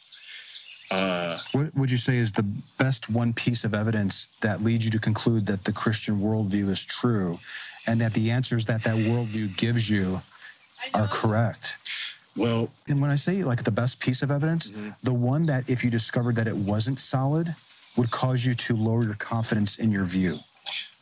Uh, 0.91 1.39
What 1.51 1.75
would 1.75 1.89
you 1.91 1.97
say 1.97 2.17
is 2.17 2.31
the 2.31 2.43
best 2.77 3.09
one 3.09 3.33
piece 3.33 3.63
of 3.63 3.73
evidence 3.73 4.29
that 4.41 4.63
leads 4.63 4.85
you 4.85 4.91
to 4.91 4.99
conclude 4.99 5.45
that 5.47 5.63
the 5.63 5.73
Christian 5.73 6.19
worldview 6.21 6.69
is 6.69 6.85
true 6.85 7.39
and 7.87 7.99
that 8.01 8.13
the 8.13 8.29
answers 8.31 8.65
that 8.65 8.83
that 8.83 8.95
worldview 8.95 9.55
gives 9.57 9.89
you 9.89 10.21
are 10.93 11.07
correct? 11.07 11.77
Well, 12.37 12.69
And 12.89 13.01
when 13.01 13.09
I 13.09 13.15
say 13.15 13.43
like 13.43 13.63
the 13.63 13.71
best 13.71 13.99
piece 13.99 14.21
of 14.21 14.31
evidence, 14.31 14.71
the 15.03 15.13
one 15.13 15.45
that 15.47 15.69
if 15.69 15.83
you 15.83 15.89
discovered 15.89 16.35
that 16.35 16.47
it 16.47 16.55
wasn't 16.57 16.99
solid 16.99 17.55
would 17.97 18.11
cause 18.11 18.45
you 18.45 18.53
to 18.53 18.75
lower 18.75 19.03
your 19.03 19.15
confidence 19.15 19.77
in 19.77 19.91
your 19.91 20.05
view. 20.05 20.39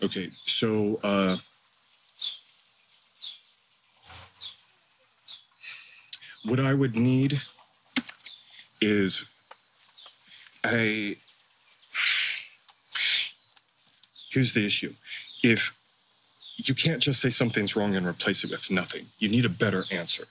okay. 0.02 0.30
So 0.46 1.00
uh, 1.04 1.38
what 6.46 6.60
I 6.60 6.74
would 6.74 6.96
need 6.96 7.42
is 8.82 9.24
a. 10.66 11.18
Here's 14.32 14.54
the 14.54 14.66
issue: 14.66 14.94
if 15.44 15.74
you 16.58 16.75
can't 16.75 17.02
just 17.02 17.22
say 17.22 17.30
something's 17.30 17.75
wrong 17.75 17.96
and 17.96 18.06
replace 18.08 18.44
it 18.44 18.52
with 18.52 18.70
nothing, 18.72 19.06
you 19.20 19.30
need 19.30 19.46
a 19.46 19.50
better 19.50 19.86
answer. 19.92 20.25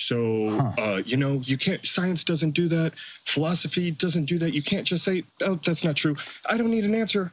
So, 0.00 0.48
Huh. 0.76 0.82
uh, 0.82 1.02
you 1.04 1.16
know, 1.18 1.40
you 1.44 1.58
can't, 1.58 1.84
science 1.86 2.24
doesn't 2.24 2.52
do 2.52 2.68
that. 2.68 2.94
Philosophy 3.26 3.90
doesn't 3.90 4.24
do 4.24 4.38
that. 4.38 4.54
You 4.54 4.62
can't 4.62 4.86
just 4.86 5.04
say, 5.04 5.24
oh, 5.42 5.60
that's 5.64 5.84
not 5.84 5.94
true. 5.94 6.16
I 6.46 6.56
don't 6.56 6.70
need 6.70 6.84
an 6.84 6.94
answer. 6.94 7.32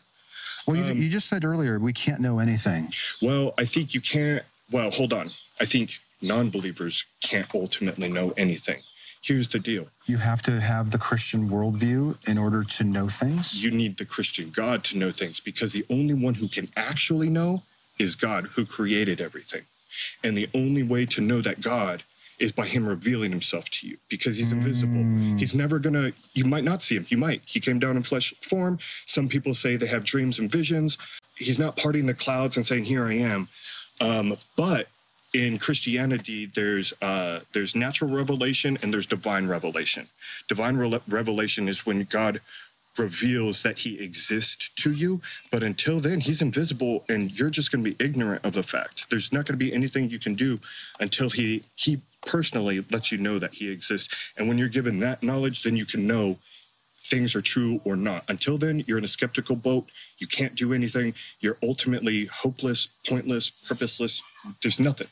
Well, 0.67 0.75
you, 0.75 0.83
Um, 0.83 0.97
you 0.97 1.09
just 1.09 1.27
said 1.27 1.45
earlier 1.45 1.79
we 1.79 1.93
can't 1.93 2.19
know 2.19 2.39
anything. 2.39 2.93
Well, 3.21 3.53
I 3.57 3.63
think 3.65 3.93
you 3.93 4.01
can't, 4.01 4.43
well, 4.69 4.91
hold 4.91 5.13
on. 5.13 5.31
I 5.61 5.65
think 5.65 5.97
non 6.21 6.49
believers 6.49 7.05
can't 7.21 7.47
ultimately 7.55 8.09
know 8.09 8.33
anything. 8.35 8.81
Here's 9.21 9.47
the 9.47 9.59
deal 9.59 9.87
You 10.05 10.17
have 10.17 10.41
to 10.43 10.59
have 10.59 10.91
the 10.91 10.97
Christian 10.97 11.49
worldview 11.49 12.17
in 12.27 12.37
order 12.37 12.63
to 12.63 12.83
know 12.83 13.07
things. 13.07 13.63
you 13.63 13.71
need 13.71 13.97
the 13.97 14.05
Christian 14.05 14.51
God 14.51 14.83
to 14.85 14.97
know 14.97 15.11
things 15.11 15.39
because 15.39 15.71
the 15.71 15.85
only 15.89 16.13
one 16.13 16.33
who 16.33 16.47
can 16.49 16.67
actually 16.75 17.29
know 17.29 17.63
is 17.97 18.15
God 18.15 18.47
who 18.53 18.65
created 18.65 19.21
everything. 19.21 19.63
And 20.23 20.37
the 20.37 20.49
only 20.53 20.83
way 20.83 21.05
to 21.07 21.21
know 21.21 21.41
that 21.41 21.61
God 21.61 22.03
is 22.39 22.51
by 22.51 22.67
him 22.67 22.87
revealing 22.87 23.31
himself 23.31 23.69
to 23.69 23.87
you 23.87 23.97
because 24.09 24.37
he's 24.37 24.51
invisible. 24.51 24.93
Mm. 25.01 25.39
He's 25.39 25.55
never 25.55 25.79
gonna, 25.79 26.11
you 26.33 26.45
might 26.45 26.63
not 26.63 26.83
see 26.83 26.95
him. 26.95 27.05
You 27.09 27.17
might. 27.17 27.41
He 27.45 27.59
came 27.59 27.79
down 27.79 27.97
in 27.97 28.03
flesh 28.03 28.33
form. 28.41 28.79
Some 29.07 29.27
people 29.27 29.53
say 29.53 29.75
they 29.75 29.87
have 29.87 30.03
dreams 30.03 30.39
and 30.39 30.51
visions. 30.51 30.97
He's 31.35 31.59
not 31.59 31.77
parting 31.77 32.05
the 32.05 32.13
clouds 32.13 32.57
and 32.57 32.65
saying, 32.65 32.85
Here 32.85 33.05
I 33.05 33.13
am. 33.13 33.47
Um, 34.01 34.37
but 34.55 34.87
in 35.33 35.57
Christianity, 35.57 36.51
there's 36.55 36.93
uh, 37.01 37.41
there's 37.53 37.75
natural 37.75 38.11
revelation 38.11 38.77
and 38.81 38.93
there's 38.93 39.05
divine 39.05 39.47
revelation. 39.47 40.07
Divine 40.47 40.77
re- 40.77 41.01
revelation 41.07 41.67
is 41.67 41.85
when 41.85 42.03
God 42.05 42.41
reveals 42.97 43.61
that 43.63 43.77
he 43.77 43.99
exists 43.99 44.69
to 44.77 44.91
you, 44.91 45.21
but 45.51 45.63
until 45.63 45.99
then, 45.99 46.19
he's 46.19 46.41
invisible, 46.41 47.05
and 47.09 47.31
you're 47.37 47.51
just 47.51 47.71
going 47.71 47.83
to 47.83 47.91
be 47.91 48.03
ignorant 48.03 48.43
of 48.43 48.53
the 48.53 48.63
fact. 48.63 49.05
There's 49.11 49.31
not 49.31 49.45
going 49.45 49.59
to 49.59 49.63
be 49.63 49.71
anything 49.73 50.09
you 50.09 50.19
can 50.19 50.35
do 50.35 50.59
until 50.99 51.29
he 51.29 51.63
he 51.75 52.01
personally 52.27 52.85
lets 52.91 53.11
you 53.11 53.17
know 53.17 53.39
that 53.39 53.53
he 53.53 53.69
exists. 53.69 54.09
And 54.37 54.47
when 54.47 54.57
you're 54.59 54.67
given 54.69 54.99
that 54.99 55.23
knowledge, 55.23 55.63
then 55.63 55.75
you 55.75 55.85
can 55.85 56.05
know 56.05 56.37
things 57.09 57.33
are 57.35 57.41
true 57.41 57.79
or 57.85 57.95
not. 57.95 58.25
Until 58.27 58.57
then, 58.57 58.83
you're 58.85 58.97
in 58.97 59.03
a 59.05 59.07
skeptical 59.07 59.55
boat. 59.55 59.85
You 60.19 60.27
can't 60.27 60.53
do 60.55 60.73
anything. 60.73 61.13
You're 61.39 61.57
ultimately 61.63 62.25
hopeless, 62.25 62.89
pointless, 63.07 63.49
purposeless. 63.67 64.21
There's 64.61 64.79
nothing. 64.79 65.07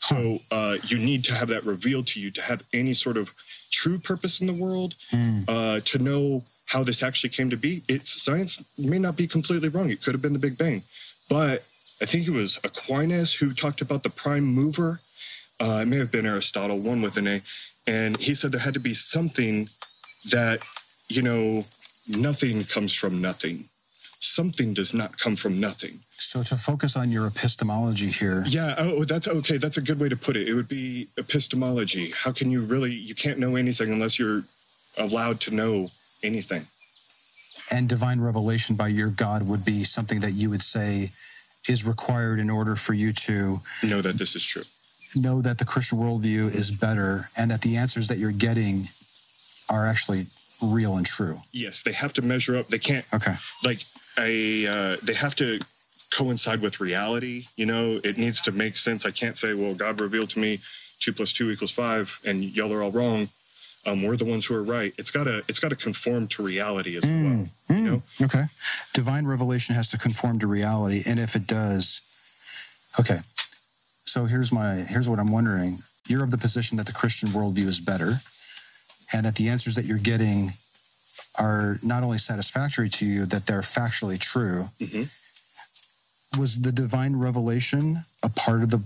So 0.00 0.40
uh, 0.50 0.76
you 0.86 0.98
need 0.98 1.24
to 1.24 1.34
have 1.34 1.48
that 1.48 1.64
revealed 1.64 2.06
to 2.08 2.20
you 2.20 2.30
to 2.32 2.42
have 2.42 2.62
any 2.74 2.92
sort 2.94 3.16
of 3.16 3.30
true 3.70 3.98
purpose 3.98 4.40
in 4.40 4.46
the 4.46 4.52
world, 4.52 4.94
Mm. 5.12 5.44
uh, 5.48 5.80
to 5.80 5.98
know 5.98 6.44
how 6.66 6.82
this 6.82 7.02
actually 7.02 7.30
came 7.30 7.48
to 7.50 7.56
be. 7.56 7.82
It's 7.88 8.22
science 8.22 8.62
may 8.76 8.98
not 8.98 9.16
be 9.16 9.26
completely 9.28 9.68
wrong. 9.68 9.90
It 9.90 10.02
could 10.02 10.14
have 10.14 10.22
been 10.22 10.32
the 10.32 10.38
Big 10.38 10.58
Bang, 10.58 10.82
but 11.28 11.64
I 12.02 12.06
think 12.06 12.26
it 12.26 12.30
was 12.32 12.58
Aquinas 12.64 13.32
who 13.32 13.54
talked 13.54 13.80
about 13.80 14.02
the 14.02 14.10
prime 14.10 14.44
mover. 14.44 15.00
Uh, 15.64 15.80
it 15.80 15.86
may 15.86 15.96
have 15.96 16.10
been 16.10 16.26
Aristotle, 16.26 16.78
one 16.78 17.00
with 17.00 17.16
an 17.16 17.26
A, 17.26 17.42
and 17.86 18.16
he 18.18 18.34
said 18.34 18.52
there 18.52 18.60
had 18.60 18.74
to 18.74 18.80
be 18.80 18.92
something 18.94 19.68
that 20.30 20.60
you 21.08 21.22
know 21.22 21.64
nothing 22.06 22.64
comes 22.64 22.92
from 22.94 23.20
nothing. 23.22 23.68
Something 24.20 24.72
does 24.74 24.92
not 24.94 25.18
come 25.18 25.36
from 25.36 25.60
nothing. 25.60 26.00
So 26.18 26.42
to 26.44 26.56
focus 26.56 26.96
on 26.96 27.10
your 27.10 27.26
epistemology 27.26 28.10
here, 28.10 28.44
Yeah. 28.46 28.74
Oh, 28.78 29.04
that's 29.04 29.28
okay. 29.28 29.56
That's 29.58 29.76
a 29.78 29.82
good 29.82 29.98
way 30.00 30.08
to 30.08 30.16
put 30.16 30.36
it. 30.36 30.48
It 30.48 30.54
would 30.54 30.68
be 30.68 31.08
epistemology. 31.18 32.12
How 32.16 32.32
can 32.32 32.50
you 32.50 32.62
really? 32.62 32.92
You 32.92 33.14
can't 33.14 33.38
know 33.38 33.56
anything 33.56 33.90
unless 33.92 34.18
you're 34.18 34.44
allowed 34.98 35.40
to 35.42 35.50
know 35.50 35.90
anything. 36.22 36.66
and 37.70 37.88
divine 37.88 38.20
revelation 38.20 38.76
by 38.76 38.88
your 38.88 39.08
God 39.08 39.42
would 39.50 39.64
be 39.64 39.84
something 39.84 40.20
that 40.20 40.32
you 40.32 40.50
would 40.50 40.62
say 40.62 41.10
is 41.68 41.84
required 41.86 42.38
in 42.38 42.50
order 42.50 42.76
for 42.76 42.92
you 42.92 43.10
to 43.14 43.60
Know 43.82 44.02
that 44.02 44.18
this 44.18 44.36
is 44.36 44.44
true. 44.44 44.64
Know 45.16 45.40
that 45.42 45.58
the 45.58 45.64
Christian 45.64 45.98
worldview 45.98 46.54
is 46.54 46.70
better 46.70 47.30
and 47.36 47.50
that 47.50 47.60
the 47.62 47.76
answers 47.76 48.08
that 48.08 48.18
you're 48.18 48.30
getting 48.32 48.88
are 49.68 49.86
actually 49.86 50.26
real 50.62 50.96
and 50.96 51.06
true. 51.06 51.40
Yes, 51.52 51.82
they 51.82 51.92
have 51.92 52.12
to 52.14 52.22
measure 52.22 52.56
up. 52.56 52.68
They 52.68 52.78
can't 52.78 53.04
Okay. 53.12 53.36
like 53.62 53.84
a. 54.18 54.66
Uh, 54.66 54.96
they 55.02 55.14
have 55.14 55.34
to 55.36 55.60
coincide 56.12 56.60
with 56.60 56.80
reality. 56.80 57.46
You 57.56 57.66
know, 57.66 58.00
it 58.04 58.18
needs 58.18 58.40
to 58.42 58.52
make 58.52 58.76
sense. 58.76 59.04
I 59.04 59.10
can't 59.10 59.36
say, 59.36 59.54
well, 59.54 59.74
God 59.74 60.00
revealed 60.00 60.30
to 60.30 60.38
me 60.38 60.60
two 61.00 61.12
plus 61.12 61.32
two 61.32 61.50
equals 61.50 61.72
five, 61.72 62.08
and 62.24 62.44
y'all 62.44 62.72
are 62.72 62.82
all 62.82 62.92
wrong. 62.92 63.28
Um, 63.86 64.02
we're 64.02 64.16
the 64.16 64.24
ones 64.24 64.46
who 64.46 64.54
are 64.54 64.62
right. 64.62 64.94
It's 64.96 65.10
gotta 65.10 65.42
it's 65.48 65.58
gotta 65.58 65.76
conform 65.76 66.28
to 66.28 66.42
reality 66.42 66.96
as 66.96 67.02
well. 67.02 67.10
Mm, 67.12 67.50
mm, 67.68 67.82
know? 67.82 68.02
Okay. 68.22 68.44
Divine 68.94 69.26
revelation 69.26 69.74
has 69.74 69.88
to 69.88 69.98
conform 69.98 70.38
to 70.38 70.46
reality. 70.46 71.02
And 71.04 71.18
if 71.20 71.36
it 71.36 71.46
does, 71.46 72.00
okay. 72.98 73.20
So 74.14 74.26
here's 74.26 74.52
my 74.52 74.76
here's 74.76 75.08
what 75.08 75.18
I'm 75.18 75.32
wondering. 75.32 75.82
You're 76.06 76.22
of 76.22 76.30
the 76.30 76.38
position 76.38 76.76
that 76.76 76.86
the 76.86 76.92
Christian 76.92 77.30
worldview 77.30 77.66
is 77.66 77.80
better 77.80 78.22
and 79.12 79.26
that 79.26 79.34
the 79.34 79.48
answers 79.48 79.74
that 79.74 79.86
you're 79.86 79.98
getting 79.98 80.52
are 81.34 81.80
not 81.82 82.04
only 82.04 82.18
satisfactory 82.18 82.88
to 82.90 83.04
you, 83.04 83.26
that 83.26 83.44
they're 83.44 83.60
factually 83.60 84.16
true. 84.20 84.70
Mhm. 84.80 85.10
Was 86.38 86.60
the 86.60 86.70
divine 86.70 87.16
revelation 87.16 88.04
a 88.22 88.28
part 88.28 88.62
of 88.62 88.70
the 88.70 88.80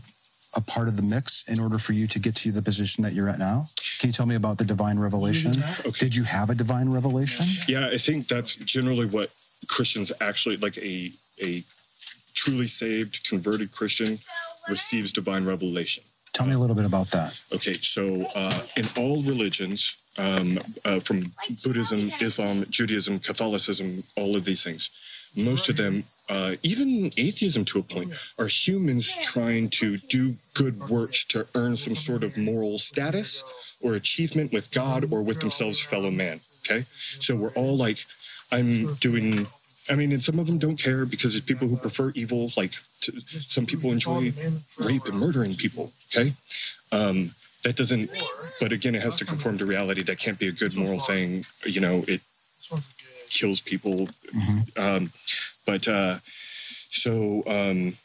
a 0.55 0.63
part 0.63 0.89
of 0.89 0.97
the 0.97 1.03
mix 1.03 1.45
in 1.47 1.61
order 1.61 1.77
for 1.79 1.93
you 1.93 2.07
to 2.07 2.19
get 2.19 2.35
to 2.37 2.51
the 2.51 2.63
position 2.63 3.05
that 3.05 3.13
you're 3.13 3.29
at 3.29 3.39
now? 3.39 3.69
Can 3.99 4.09
you 4.09 4.15
tell 4.15 4.25
me 4.25 4.37
about 4.37 4.57
the 4.57 4.65
divine 4.65 4.99
revelation? 4.99 5.63
Okay. 5.85 5.99
Did 5.99 6.15
you 6.15 6.25
have 6.25 6.49
a 6.49 6.55
divine 6.55 6.89
revelation? 6.89 7.47
Yeah, 7.69 7.89
I 7.89 7.99
think 7.99 8.29
that's 8.29 8.57
generally 8.57 9.05
what 9.05 9.31
Christians 9.67 10.11
actually 10.23 10.57
like 10.57 10.79
a 10.79 11.13
a 11.43 11.63
truly 12.35 12.67
saved, 12.67 13.29
converted 13.29 13.73
Christian 13.73 14.19
receives 14.69 15.13
divine 15.13 15.45
revelation. 15.45 16.05
Tell 16.33 16.47
me 16.47 16.55
a 16.55 16.59
little 16.59 16.77
bit 16.77 16.85
about 16.85 17.11
that. 17.13 17.33
Okay, 17.53 17.79
so 17.81 18.25
uh, 18.27 18.67
in 18.77 18.89
all 18.97 19.23
religions, 19.23 19.95
um, 20.19 20.59
uh, 20.85 21.01
from 21.01 21.33
Buddhism, 21.65 22.13
Islam, 22.21 22.67
Judaism, 22.71 23.19
Catholicism, 23.19 24.05
all 24.17 24.37
of 24.37 24.45
these 24.45 24.63
things, 24.63 24.91
most 25.35 25.69
of 25.69 25.77
them, 25.77 26.05
uh, 26.29 26.57
even 26.63 27.13
atheism 27.17 27.65
to 27.67 27.79
a 27.79 27.83
point, 27.83 28.13
are 28.39 28.47
humans 28.47 29.11
trying 29.23 29.71
to 29.71 29.97
do 30.09 30.37
good 30.55 30.89
works 30.89 31.25
to 31.27 31.47
earn 31.55 31.77
some 31.77 31.97
sort 31.97 32.23
of 32.25 32.37
moral 32.37 32.79
status 32.79 33.43
or 33.81 33.95
achievement 33.95 34.53
with 34.53 34.71
God 34.71 35.11
or 35.13 35.23
with 35.23 35.41
themselves, 35.41 35.81
fellow 35.81 36.11
man. 36.11 36.41
Okay, 36.61 36.87
so 37.21 37.35
we're 37.35 37.53
all 37.55 37.77
like, 37.77 37.99
I'm 38.53 38.95
doing. 38.97 39.47
I 39.91 39.95
mean, 39.95 40.13
and 40.13 40.23
some 40.23 40.39
of 40.39 40.47
them 40.47 40.59
don't 40.59 40.77
care 40.77 41.07
because 41.07 41.35
it's 41.35 41.45
people 41.45 41.69
who 41.69 41.77
prefer 41.77 42.11
evil. 42.15 42.53
Like 42.57 42.73
t- 43.01 43.25
some 43.47 43.67
people 43.67 43.91
enjoy 43.93 44.33
rape 44.79 45.07
and 45.07 45.19
murdering 45.19 45.57
people. 45.57 45.93
Okay, 46.13 46.35
um, 46.93 47.35
that 47.65 47.77
doesn't. 47.77 48.11
But 48.61 48.73
again, 48.73 48.95
it 48.95 49.03
has 49.03 49.17
to 49.17 49.25
conform 49.25 49.59
to 49.59 49.67
reality. 49.67 50.03
That 50.03 50.19
can't 50.19 50.39
be 50.39 50.49
a 50.49 50.53
good 50.53 50.75
moral 50.77 51.01
thing. 51.05 51.47
You 51.65 51.81
know, 51.81 52.05
it 52.07 52.21
kills 53.31 53.61
people. 53.61 54.09
Mhm. 54.35 54.79
Um, 54.79 55.13
but 55.67 55.87
uh, 55.89 56.19
so 56.93 57.43
um, 57.47 57.97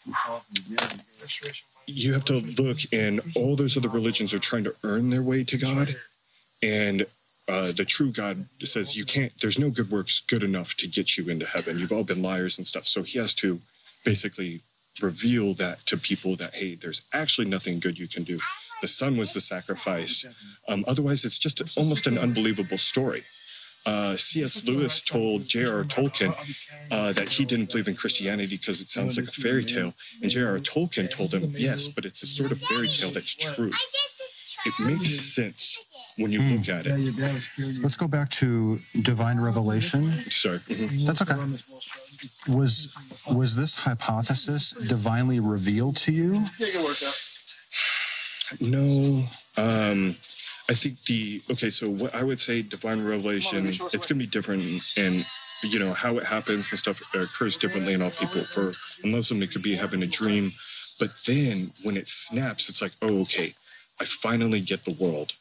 you 1.86 2.14
have 2.14 2.26
to 2.26 2.34
look, 2.40 2.78
and 2.92 3.22
all 3.36 3.56
those 3.56 3.78
other 3.78 3.90
religions 3.90 4.34
are 4.34 4.40
trying 4.40 4.64
to 4.66 4.76
earn 4.84 5.10
their 5.10 5.24
way 5.24 5.44
to 5.44 5.58
God, 5.58 5.96
and 6.62 7.06
uh, 7.50 7.72
the 7.74 7.86
true 7.86 8.12
God 8.12 8.46
says 8.64 8.96
you 8.96 9.06
can't. 9.06 9.32
There's 9.42 9.60
no 9.60 9.70
good 9.70 9.92
works 9.92 10.22
good 10.28 10.44
enough 10.44 10.76
to 10.76 10.88
get 10.88 11.18
you 11.18 11.30
into 11.30 11.46
heaven. 11.46 11.78
You've 11.78 11.92
all 11.92 12.04
been 12.04 12.22
liars 12.22 12.58
and 12.58 12.66
stuff. 12.66 12.88
So 12.88 13.04
he 13.04 13.20
has 13.20 13.36
to 13.36 13.60
basically 14.06 14.62
reveal 15.02 15.54
that 15.56 15.86
to 15.88 15.98
people 15.98 16.36
that 16.38 16.54
hey, 16.54 16.76
there's 16.76 17.04
actually 17.14 17.48
nothing 17.48 17.80
good 17.80 18.00
you 18.00 18.08
can 18.08 18.24
do. 18.24 18.40
The 18.82 18.88
son 18.88 19.18
was 19.18 19.34
the 19.34 19.42
sacrifice. 19.42 20.26
Um, 20.68 20.86
otherwise, 20.88 21.26
it's 21.26 21.38
just 21.38 21.62
almost 21.78 22.08
an 22.08 22.18
unbelievable 22.18 22.78
story. 22.78 23.24
Uh, 23.86 24.16
C.S. 24.16 24.64
Lewis 24.64 25.02
told 25.02 25.48
J.R.R. 25.48 25.84
Tolkien 25.84 26.34
uh, 26.92 27.12
that 27.14 27.28
he 27.28 27.44
didn't 27.44 27.70
believe 27.70 27.90
in 27.90 27.96
Christianity 27.96 28.56
because 28.58 28.82
it 28.82 28.90
sounds 28.90 29.18
like 29.18 29.28
a 29.28 29.32
fairy 29.32 29.66
tale. 29.66 29.94
And 30.22 30.32
J.R.R. 30.32 30.60
Tolkien 30.60 31.12
told 31.12 31.34
him, 31.34 31.54
yes, 31.58 31.88
but 31.88 32.06
it's 32.06 32.24
a 32.24 32.28
sort 32.28 32.54
of 32.54 32.62
fairy 32.62 32.88
tale 32.90 33.12
that's 33.12 33.34
true. 33.34 33.72
It 34.66 34.74
makes 34.80 35.34
sense 35.34 35.78
when 36.18 36.32
you 36.32 36.42
Hmm. 36.42 36.52
look 36.58 36.70
at 36.70 36.86
it. 36.88 37.82
Let's 37.82 37.98
go 37.98 38.08
back 38.08 38.30
to 38.32 38.80
divine 39.02 39.40
revelation. 39.40 40.24
Sorry. 40.30 40.60
Mhm. 40.70 41.06
That's 41.06 41.22
okay. 41.22 41.36
Was 42.48 42.94
was 43.30 43.56
this 43.56 43.76
hypothesis 43.76 44.72
divinely 44.88 45.40
revealed 45.40 45.96
to 45.98 46.12
you? 46.14 46.46
No. 48.60 49.28
Um, 49.58 50.18
I 50.70 50.74
think 50.76 51.04
the 51.06 51.42
okay. 51.52 51.70
So 51.70 51.90
what 51.90 52.14
I 52.16 52.24
would 52.24 52.40
say, 52.40 52.62
divine 52.62 53.04
revelation, 53.04 53.68
it's 53.68 54.06
going 54.08 54.08
to 54.08 54.16
be 54.16 54.28
different, 54.28 54.84
and 54.98 55.26
you 55.64 55.80
know 55.80 55.94
how 55.94 56.18
it 56.18 56.26
happens 56.26 56.70
and 56.72 56.80
stuff 56.80 56.98
occurs 57.14 57.58
differently 57.58 57.94
in 57.94 58.02
all 58.02 58.12
people. 58.12 58.46
For 58.54 58.74
a 59.04 59.08
Muslim, 59.08 59.42
it 59.44 59.52
could 59.52 59.62
be 59.64 59.76
having 59.76 60.04
a 60.04 60.08
dream, 60.08 60.54
but 61.00 61.12
then 61.26 61.74
when 61.84 61.98
it 61.98 62.10
snaps, 62.10 62.70
it's 62.70 62.82
like, 62.82 62.94
oh, 63.02 63.22
okay, 63.22 63.56
I 64.00 64.06
finally 64.06 64.62
get 64.62 64.86
the 64.86 64.92
world, 64.94 65.34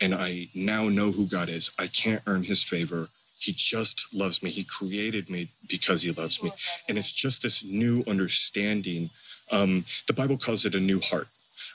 and 0.00 0.14
I 0.14 0.48
now 0.54 0.88
know 0.88 1.12
who 1.12 1.26
God 1.26 1.48
is. 1.48 1.70
I 1.78 1.86
can't 1.86 2.22
earn 2.26 2.42
His 2.42 2.62
favor. 2.62 3.08
He 3.38 3.52
just 3.52 4.06
loves 4.12 4.42
me. 4.42 4.50
He 4.50 4.64
created 4.64 5.28
me 5.28 5.50
because 5.68 6.02
He 6.02 6.12
loves 6.12 6.42
me, 6.42 6.52
and 6.88 6.98
it's 6.98 7.12
just 7.12 7.42
this 7.42 7.64
new 7.64 8.04
understanding. 8.06 9.10
Um, 9.50 9.84
the 10.06 10.12
Bible 10.12 10.38
calls 10.38 10.64
it 10.64 10.74
a 10.74 10.80
new 10.80 11.00
heart. 11.00 11.28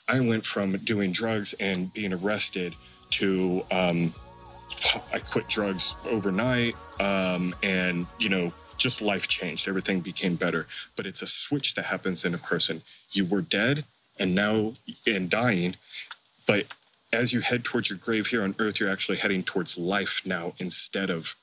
I 0.08 0.20
went 0.20 0.44
from 0.44 0.76
doing 0.78 1.12
drugs 1.12 1.54
and 1.60 1.92
being 1.92 2.12
arrested 2.12 2.74
to 3.10 3.64
um, 3.70 4.14
I 5.12 5.18
quit 5.18 5.48
drugs 5.48 5.94
overnight, 6.04 6.74
um, 6.98 7.54
and 7.62 8.06
you 8.18 8.28
know, 8.28 8.52
just 8.76 9.00
life 9.02 9.28
changed. 9.28 9.68
Everything 9.68 10.00
became 10.00 10.36
better. 10.36 10.66
But 10.96 11.06
it's 11.06 11.22
a 11.22 11.26
switch 11.26 11.74
that 11.74 11.84
happens 11.84 12.24
in 12.24 12.34
a 12.34 12.38
person. 12.38 12.82
You 13.12 13.26
were 13.26 13.42
dead, 13.42 13.84
and 14.18 14.34
now 14.34 14.74
and 15.06 15.30
dying, 15.30 15.76
but 16.46 16.66
as 17.12 17.32
you 17.32 17.40
head 17.40 17.64
towards 17.64 17.90
your 17.90 17.98
grave 17.98 18.26
here 18.26 18.44
on 18.44 18.54
earth, 18.58 18.80
you're 18.80 18.90
actually 18.90 19.18
heading 19.18 19.42
towards 19.42 19.76
life 19.76 20.22
now 20.24 20.52
instead 20.58 21.10
of 21.10 21.34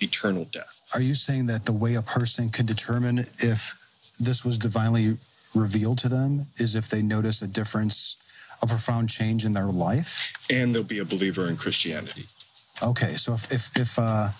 eternal 0.00 0.46
death. 0.46 0.68
Are 0.94 1.00
you 1.00 1.14
saying 1.14 1.46
that 1.46 1.64
the 1.64 1.72
way 1.72 1.94
a 1.94 2.02
person 2.02 2.48
can 2.48 2.66
determine 2.66 3.26
if 3.38 3.76
this 4.18 4.44
was 4.44 4.58
divinely 4.58 5.18
revealed 5.54 5.98
to 5.98 6.08
them 6.08 6.46
is 6.58 6.74
if 6.74 6.88
they 6.88 7.02
notice 7.02 7.42
a 7.42 7.46
difference, 7.46 8.16
a 8.62 8.66
profound 8.66 9.08
change 9.08 9.44
in 9.44 9.52
their 9.52 9.66
life? 9.66 10.22
And 10.48 10.74
they'll 10.74 10.82
be 10.82 11.00
a 11.00 11.04
believer 11.04 11.48
in 11.48 11.56
Christianity. 11.56 12.26
Okay, 12.82 13.14
so 13.16 13.34
if 13.34 13.52
if 13.52 13.76
if 13.76 13.98
uh, 13.98 14.30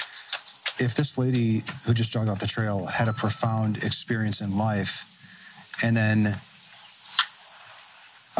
if 0.78 0.94
this 0.94 1.18
lady 1.18 1.62
who 1.84 1.92
just 1.92 2.10
jogged 2.10 2.30
off 2.30 2.38
the 2.38 2.46
trail 2.46 2.86
had 2.86 3.06
a 3.06 3.12
profound 3.12 3.84
experience 3.84 4.40
in 4.40 4.56
life, 4.56 5.04
and 5.82 5.94
then 5.94 6.40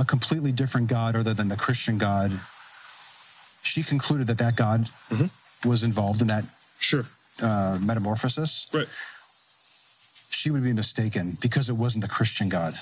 a 0.00 0.04
completely 0.04 0.50
different 0.50 0.88
God 0.88 1.14
other 1.14 1.34
than 1.34 1.48
the 1.48 1.56
Christian 1.56 1.98
God, 1.98 2.40
she 3.62 3.82
concluded 3.82 4.26
that 4.28 4.38
that 4.38 4.56
God 4.56 4.90
Mhm. 5.10 5.30
was 5.64 5.82
involved 5.84 6.22
in 6.22 6.28
that 6.28 6.44
Sure. 6.80 7.06
uh, 7.40 7.78
metamorphosis. 7.80 8.66
Right. 8.72 8.88
She 10.30 10.50
would 10.50 10.62
be 10.62 10.72
mistaken 10.72 11.36
because 11.40 11.68
it 11.68 11.74
wasn't 11.74 12.02
the 12.02 12.08
Christian 12.08 12.48
God. 12.48 12.78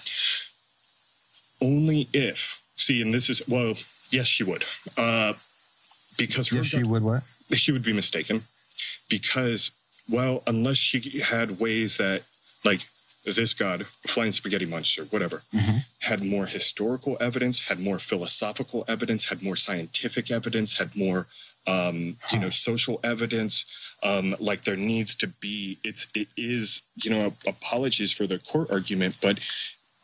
Only 1.60 2.08
if 2.12 2.38
see, 2.76 3.02
and 3.02 3.12
this 3.12 3.28
is 3.28 3.42
well, 3.48 3.76
yes, 4.10 4.28
she 4.28 4.44
would. 4.44 4.64
Uh, 4.96 5.32
because 6.16 6.52
Yes, 6.52 6.66
she 6.66 6.84
would. 6.84 7.02
What? 7.02 7.24
she 7.54 7.72
would 7.72 7.82
be 7.82 7.92
mistaken 7.92 8.46
because 9.08 9.72
well 10.08 10.42
unless 10.46 10.76
she 10.76 11.20
had 11.20 11.58
ways 11.58 11.96
that 11.96 12.22
like 12.64 12.86
this 13.32 13.54
god 13.54 13.86
flying 14.08 14.32
spaghetti 14.32 14.64
monster 14.66 15.04
whatever 15.04 15.42
Mhm. 15.54 15.84
had 16.00 16.22
more 16.22 16.46
historical 16.46 17.16
evidence 17.20 17.60
had 17.60 17.80
more 17.80 17.98
philosophical 17.98 18.84
evidence 18.88 19.24
had 19.26 19.42
more 19.42 19.56
scientific 19.56 20.30
evidence 20.30 20.76
had 20.76 20.94
more 20.96 21.26
um 21.66 22.16
you 22.32 22.38
know 22.38 22.50
social 22.50 23.00
evidence 23.02 23.64
um 24.02 24.36
like 24.38 24.64
there 24.64 24.76
needs 24.76 25.16
to 25.16 25.26
be 25.26 25.78
it's 25.84 26.06
it 26.14 26.28
is 26.36 26.82
you 26.96 27.10
know 27.10 27.34
apologies 27.46 28.12
for 28.12 28.26
the 28.26 28.38
court 28.38 28.70
argument 28.70 29.16
but 29.20 29.38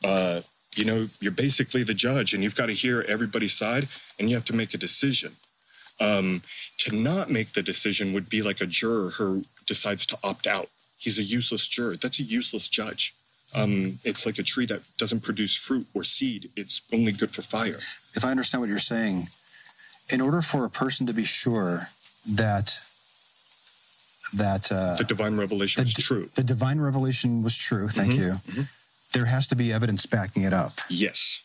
uh 0.02 0.40
you 0.74 0.84
know 0.84 1.08
you're 1.20 1.32
basically 1.32 1.84
the 1.84 1.94
judge 1.94 2.34
and 2.34 2.42
you've 2.42 2.56
got 2.56 2.66
to 2.66 2.74
hear 2.74 3.02
everybody's 3.02 3.54
side 3.54 3.88
and 4.18 4.28
you 4.28 4.34
have 4.34 4.44
to 4.44 4.54
make 4.54 4.74
a 4.74 4.78
decision 4.78 5.36
um, 6.00 6.42
to 6.78 6.94
not 6.94 7.30
make 7.30 7.54
the 7.54 7.62
decision 7.62 8.12
would 8.12 8.28
be 8.28 8.42
like 8.42 8.60
a 8.60 8.66
juror 8.66 9.10
who 9.10 9.44
decides 9.66 10.06
to 10.06 10.18
opt 10.24 10.46
out. 10.46 10.68
He's 11.04 11.18
a 11.18 11.22
useless 11.22 11.68
juror. 11.68 11.98
That's 12.00 12.18
a 12.18 12.22
useless 12.22 12.66
judge. 12.66 13.14
Um, 13.52 14.00
it's 14.04 14.24
like 14.24 14.38
a 14.38 14.42
tree 14.42 14.64
that 14.66 14.80
doesn't 14.96 15.20
produce 15.20 15.54
fruit 15.54 15.86
or 15.92 16.02
seed. 16.02 16.50
It's 16.56 16.80
only 16.94 17.12
good 17.12 17.30
for 17.34 17.42
fire. 17.42 17.78
If 18.14 18.24
I 18.24 18.30
understand 18.30 18.62
what 18.62 18.70
you're 18.70 18.78
saying, 18.78 19.28
in 20.08 20.22
order 20.22 20.40
for 20.40 20.64
a 20.64 20.70
person 20.70 21.06
to 21.06 21.12
be 21.12 21.24
sure 21.24 21.88
that 22.26 22.80
that 24.32 24.72
uh, 24.72 24.96
The 24.96 25.04
divine 25.04 25.36
revelation 25.36 25.84
d- 25.84 26.02
true. 26.02 26.30
the 26.34 26.42
divine 26.42 26.80
revelation 26.80 27.42
was 27.42 27.54
true, 27.56 27.88
thank 27.90 28.12
Mhm, 28.14 28.18
you. 28.18 28.40
mhm. 28.50 28.68
There 29.12 29.26
has 29.26 29.46
to 29.48 29.56
be 29.56 29.72
evidence 29.74 30.06
backing 30.06 30.44
it 30.44 30.54
up. 30.54 30.80
Yes. 30.88 31.38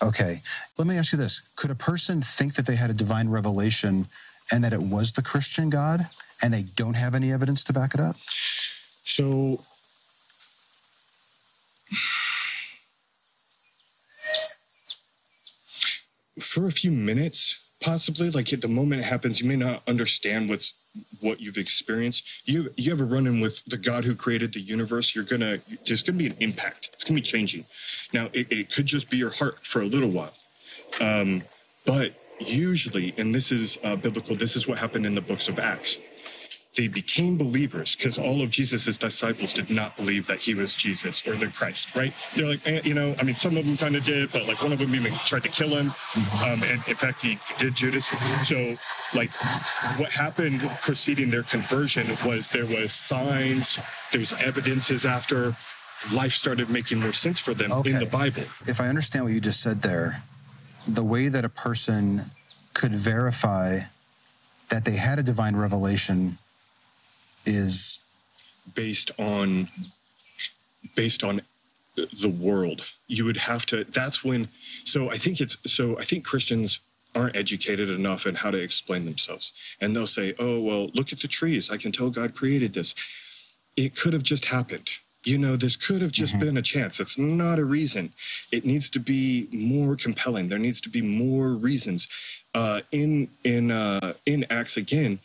Okay. 0.00 0.42
Let 0.78 0.88
me 0.88 0.96
ask 0.96 1.12
you 1.12 1.18
this. 1.18 1.42
Could 1.56 1.70
a 1.70 1.74
person 1.76 2.22
think 2.22 2.54
that 2.54 2.64
they 2.66 2.76
had 2.76 2.88
a 2.90 2.94
divine 2.94 3.28
revelation 3.28 4.08
and 4.50 4.64
that 4.64 4.72
it 4.72 4.82
was 4.82 5.12
the 5.12 5.22
Christian 5.22 5.68
God 5.70 6.08
and 6.40 6.52
they 6.52 6.62
don't 6.62 6.94
have 6.94 7.14
any 7.14 7.30
evidence 7.30 7.62
to 7.64 7.72
back 7.72 7.94
it 7.94 8.00
up? 8.00 8.16
So 9.04 9.64
for 16.40 16.66
a 16.66 16.72
few 16.72 16.90
minutes, 16.90 17.56
possibly. 17.80 18.30
Like 18.30 18.52
at 18.52 18.60
the 18.60 18.68
moment 18.68 19.02
it 19.02 19.04
happens, 19.04 19.40
you 19.40 19.48
may 19.48 19.56
not 19.56 19.82
understand 19.86 20.48
what's 20.48 20.74
what 21.20 21.40
you've 21.40 21.56
experienced. 21.56 22.24
You 22.44 22.70
you 22.76 22.92
ever 22.92 23.04
run 23.04 23.26
in 23.26 23.40
with 23.40 23.60
the 23.66 23.76
God 23.76 24.04
who 24.04 24.14
created 24.14 24.52
the 24.52 24.60
universe? 24.60 25.14
You're 25.14 25.24
gonna 25.24 25.58
there's 25.86 26.02
gonna 26.02 26.18
be 26.18 26.26
an 26.26 26.36
impact. 26.40 26.90
It's 26.92 27.04
gonna 27.04 27.16
be 27.16 27.22
changing. 27.22 27.66
Now 28.12 28.30
it, 28.32 28.46
it 28.50 28.72
could 28.72 28.86
just 28.86 29.10
be 29.10 29.16
your 29.16 29.30
heart 29.30 29.56
for 29.70 29.82
a 29.82 29.86
little 29.86 30.10
while, 30.10 30.34
um, 31.00 31.42
but 31.84 32.12
usually, 32.38 33.14
and 33.18 33.34
this 33.34 33.52
is 33.52 33.78
uh, 33.84 33.96
biblical. 33.96 34.36
This 34.36 34.56
is 34.56 34.66
what 34.66 34.78
happened 34.78 35.06
in 35.06 35.14
the 35.14 35.20
books 35.20 35.48
of 35.48 35.58
Acts 35.58 35.98
they 36.76 36.88
became 36.88 37.36
believers 37.36 37.94
because 37.96 38.16
all 38.16 38.40
of 38.42 38.48
Jesus's 38.50 38.96
disciples 38.96 39.52
did 39.52 39.68
not 39.68 39.94
believe 39.96 40.26
that 40.26 40.38
he 40.38 40.54
was 40.54 40.72
Jesus 40.72 41.22
or 41.26 41.36
the 41.36 41.48
Christ, 41.48 41.94
right? 41.94 42.14
They're 42.34 42.46
like, 42.46 42.60
eh, 42.64 42.80
you 42.82 42.94
know, 42.94 43.14
I 43.18 43.24
mean, 43.24 43.36
some 43.36 43.58
of 43.58 43.66
them 43.66 43.76
kind 43.76 43.94
of 43.94 44.04
did, 44.04 44.32
but 44.32 44.46
like 44.46 44.62
one 44.62 44.72
of 44.72 44.78
them 44.78 44.94
even 44.94 45.14
tried 45.26 45.42
to 45.42 45.50
kill 45.50 45.76
him. 45.76 45.94
Um, 46.16 46.62
and 46.62 46.82
in 46.86 46.96
fact, 46.96 47.20
he 47.22 47.38
did 47.58 47.74
Judas. 47.74 48.08
So, 48.44 48.74
like, 49.12 49.30
what 49.98 50.10
happened 50.10 50.60
preceding 50.80 51.30
their 51.30 51.42
conversion 51.42 52.16
was 52.24 52.48
there 52.48 52.66
was 52.66 52.94
signs, 52.94 53.78
there 54.10 54.20
was 54.20 54.32
evidences 54.40 55.04
after 55.04 55.54
life 56.10 56.32
started 56.32 56.70
making 56.70 57.00
more 57.00 57.12
sense 57.12 57.38
for 57.38 57.52
them 57.52 57.70
in 57.84 57.98
the 57.98 58.06
Bible. 58.06 58.44
If 58.66 58.80
I 58.80 58.88
understand 58.88 59.24
what 59.24 59.34
you 59.34 59.40
just 59.40 59.60
said 59.60 59.82
there, 59.82 60.22
the 60.88 61.04
way 61.04 61.28
that 61.28 61.44
a 61.44 61.50
person 61.50 62.22
could 62.72 62.94
verify 62.94 63.80
that 64.70 64.86
they 64.86 64.92
had 64.92 65.18
a 65.18 65.22
divine 65.22 65.54
revelation 65.54 66.38
is 67.46 67.98
based 68.74 69.10
on 69.18 69.68
based 70.94 71.24
on 71.24 71.40
the 72.20 72.28
world. 72.28 72.84
You 73.08 73.24
would 73.24 73.36
have 73.36 73.66
to 73.66 73.84
that's 73.84 74.24
when 74.24 74.48
so 74.84 75.10
i 75.10 75.18
think 75.18 75.40
it's 75.40 75.56
so 75.66 75.98
i 75.98 76.04
think 76.04 76.24
christians 76.24 76.80
aren't 77.14 77.36
educated 77.36 77.90
enough 77.90 78.26
in 78.26 78.34
how 78.34 78.50
to 78.50 78.56
explain 78.56 79.04
themselves. 79.04 79.52
And 79.82 79.94
they'll 79.94 80.06
say 80.06 80.34
oh 80.38 80.60
well 80.60 80.90
look 80.94 81.12
at 81.12 81.20
the 81.20 81.28
trees. 81.28 81.70
I 81.70 81.76
can 81.76 81.92
tell 81.92 82.10
god 82.10 82.34
created 82.34 82.72
this. 82.72 82.94
It 83.76 83.96
could 83.96 84.12
have 84.12 84.22
just 84.22 84.44
happened. 84.44 84.88
You 85.24 85.38
know 85.38 85.56
this 85.56 85.76
could 85.76 86.02
have 86.02 86.10
just 86.12 86.38
been 86.40 86.56
a 86.56 86.62
chance. 86.62 86.98
It's 86.98 87.16
not 87.18 87.58
a 87.58 87.64
reason. 87.64 88.12
It 88.50 88.64
needs 88.64 88.88
to 88.90 88.98
be 88.98 89.48
more 89.52 89.94
compelling. 89.94 90.48
There 90.48 90.58
needs 90.58 90.80
to 90.80 90.88
be 90.88 91.02
more 91.02 91.50
reasons. 91.50 92.08
Uh, 92.54 92.80
in 92.90 93.28
in 93.44 93.70
uh, 93.70 94.14
in 94.26 94.44
acts 94.50 94.76
again 94.78 95.18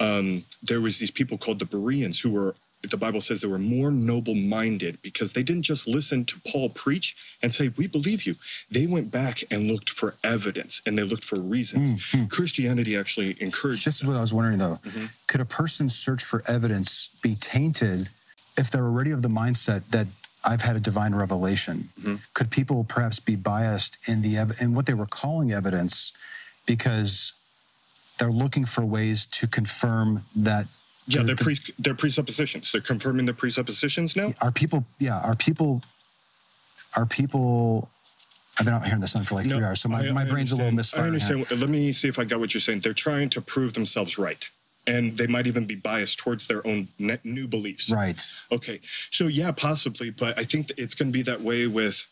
um, 0.00 0.44
there 0.62 0.80
was 0.80 0.98
these 0.98 1.10
people 1.10 1.38
called 1.38 1.58
the 1.58 1.64
bereans 1.64 2.18
who 2.18 2.30
were 2.30 2.54
the 2.90 2.96
bible 2.98 3.20
says 3.20 3.40
they 3.40 3.48
were 3.48 3.58
more 3.58 3.90
noble 3.90 4.34
minded 4.34 5.00
because 5.00 5.32
they 5.32 5.42
didn't 5.42 5.62
just 5.62 5.86
listen 5.86 6.22
to 6.24 6.38
paul 6.46 6.68
preach 6.68 7.16
and 7.42 7.54
say 7.54 7.72
we 7.78 7.86
believe 7.86 8.24
you 8.24 8.34
they 8.70 8.86
went 8.86 9.10
back 9.10 9.42
and 9.50 9.70
looked 9.70 9.88
for 9.88 10.16
evidence 10.22 10.82
and 10.84 10.98
they 10.98 11.02
looked 11.02 11.24
for 11.24 11.36
reasons 11.36 12.04
christianity 12.28 12.94
actually 12.94 13.40
encouraged 13.40 13.86
this 13.86 13.96
is 13.96 14.04
what 14.04 14.16
I 14.16 14.20
was 14.20 14.34
wondering 14.34 14.58
though. 14.58 14.78
Mm-hmm. 14.84 15.06
Could 15.26 15.40
a 15.40 15.44
person's 15.44 15.94
search 15.94 16.24
for 16.24 16.42
evidence 16.46 17.10
be 17.22 17.36
tainted 17.36 18.08
if 18.56 18.70
they're 18.70 18.84
already 18.84 19.10
of 19.10 19.22
the 19.22 19.28
mindset 19.28 19.82
that 19.90 20.06
I've 20.44 20.60
had 20.60 20.76
a 20.76 20.80
divine 20.80 21.14
revelation? 21.14 21.88
Mm-hmm. 22.00 22.16
Could 22.34 22.50
people 22.50 22.84
perhaps 22.84 23.18
be 23.20 23.36
biased 23.36 23.98
in 24.08 24.22
the 24.22 24.36
ev- 24.36 24.56
in 24.60 24.74
what 24.74 24.86
they 24.86 24.94
were 24.94 25.06
calling 25.06 25.52
evidence 25.52 26.12
because 26.66 27.32
they're 28.18 28.32
looking 28.32 28.64
for 28.66 28.84
ways 28.84 29.26
to 29.26 29.46
confirm 29.46 30.20
that 30.36 30.66
yeah 31.06 31.20
the- 31.20 31.26
they're, 31.28 31.36
pre- 31.36 31.58
they're 31.78 31.94
presuppositions 31.94 32.72
they're 32.72 32.80
confirming 32.80 33.26
the 33.26 33.34
presuppositions 33.34 34.16
now 34.16 34.32
are 34.42 34.52
people 34.52 34.86
yeah 35.00 35.20
are 35.20 35.36
people 35.36 35.82
are 36.96 37.06
people 37.06 37.90
i've 38.58 38.64
been 38.66 38.74
out 38.74 38.84
here 38.84 38.94
in 38.94 39.00
the 39.00 39.08
sun 39.08 39.24
for 39.24 39.36
like 39.36 39.46
No, 39.46 39.56
three 39.56 39.64
hours 39.64 39.80
so 39.82 39.88
my, 39.88 40.00
I- 40.00 40.12
my 40.12 40.22
I 40.24 40.28
brain's 40.28 40.52
a 40.52 40.56
little 40.56 40.72
understand. 40.72 40.76
misfired 40.76 41.04
I 41.22 41.26
here. 41.26 41.36
understand. 41.38 41.60
Let 41.62 41.70
me 41.70 41.92
see 41.92 42.08
if 42.08 42.18
I 42.18 42.24
got 42.24 42.40
what 42.40 42.54
you're 42.54 42.60
saying. 42.62 42.80
They're 42.80 42.94
trying 42.94 43.30
to 43.30 43.40
prove 43.42 43.74
themselves 43.74 44.18
right, 44.18 44.44
and 44.86 45.16
they 45.18 45.26
might 45.26 45.46
even 45.46 45.66
be 45.66 45.74
biased 45.76 46.18
towards 46.18 46.46
their 46.46 46.66
own 46.66 46.88
ne- 46.98 47.20
new 47.24 47.48
beliefs. 47.48 47.90
right 47.90 48.22
Okay. 48.52 48.80
So 49.10 49.26
yeah, 49.28 49.52
possibly, 49.52 50.10
but 50.10 50.38
I 50.38 50.44
think 50.44 50.72
it's 50.76 50.94
going 50.94 51.08
to 51.08 51.12
be 51.12 51.22
that 51.22 51.40
way 51.42 51.66
with 51.66 52.02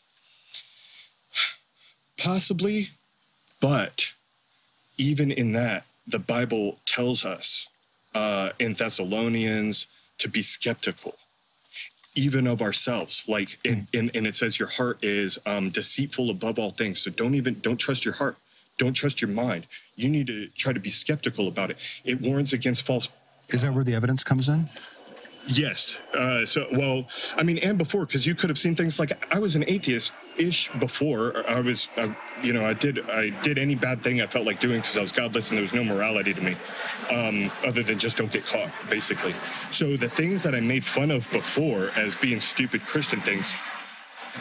possibly, 2.19 2.91
but 3.61 4.07
even 4.99 5.33
in 5.33 5.53
that, 5.53 5.87
the 6.07 6.19
Bible 6.19 6.79
tells 6.87 7.25
us 7.25 7.69
uh, 8.15 8.51
in 8.59 8.75
Thessalonians 8.75 9.87
to 10.19 10.29
be 10.29 10.43
skeptical. 10.43 11.15
Even 12.15 12.47
of 12.47 12.61
ourselves, 12.61 13.25
like, 13.27 13.59
in, 13.65 13.89
in, 13.95 14.11
and 14.15 14.27
it 14.27 14.37
says 14.37 14.59
your 14.59 14.69
heart 14.69 14.99
is 15.03 15.39
um, 15.47 15.71
deceitful 15.71 16.31
above 16.31 16.59
all 16.59 16.71
things. 16.71 17.01
So 17.01 17.11
don't 17.11 17.35
even 17.35 17.59
don't 17.61 17.79
trust 17.79 18.05
your 18.05 18.15
heart. 18.15 18.37
Don't 18.77 18.93
trust 18.93 19.23
your 19.23 19.31
mind. 19.31 19.67
You 19.97 20.11
need 20.11 20.27
to 20.27 20.49
try 20.49 20.75
to 20.75 20.81
be 20.81 20.91
skeptical 20.91 21.49
about 21.49 21.71
it. 21.71 21.79
It 22.05 22.21
warns 22.21 22.53
against 22.53 22.83
false 22.83 23.09
is 23.49 23.63
that 23.63 23.75
where 23.75 23.85
the 23.85 23.95
evidence 23.95 24.23
comes 24.23 24.49
in 24.49 24.69
Yes. 25.47 25.95
Uh, 26.15 26.47
so, 26.47 26.67
well, 26.73 27.07
I 27.37 27.43
mean, 27.43 27.59
and 27.59 27.77
before, 27.77 28.07
because 28.07 28.27
you 28.27 28.35
could 28.35 28.49
have 28.49 28.59
seen 28.59 28.77
things 28.77 28.99
like 28.99 29.13
I 29.35 29.39
was 29.39 29.57
an 29.57 29.65
atheist-ish 30.39 30.71
before. 30.81 31.49
I 31.49 31.61
was, 31.61 31.89
uh, 31.97 32.09
you 32.43 32.53
know, 32.53 32.67
I 32.67 32.75
did, 32.75 33.09
I 33.11 33.31
did 33.43 33.59
any 33.59 33.75
bad 33.75 34.03
thing 34.03 34.21
I 34.21 34.27
felt 34.27 34.47
like 34.47 34.61
doing 34.61 34.81
because 34.81 34.97
I 34.97 35.01
was 35.01 35.13
godless 35.13 35.51
and 35.51 35.59
there 35.59 35.63
was 35.63 35.75
no 35.75 35.85
morality 35.85 36.35
to 36.35 36.41
me, 36.41 36.57
um, 37.11 37.53
other 37.65 37.83
than 37.83 37.99
just 37.99 38.17
don't 38.17 38.33
get 38.33 38.47
caught, 38.47 38.73
basically. 38.91 39.35
So 39.71 39.97
the 39.97 40.09
things 40.09 40.43
that 40.43 40.55
I 40.55 40.61
made 40.61 40.85
fun 40.85 41.11
of 41.11 41.29
before 41.31 41.91
as 41.97 42.15
being 42.17 42.41
stupid 42.41 42.85
Christian 42.85 43.21
things, 43.23 43.55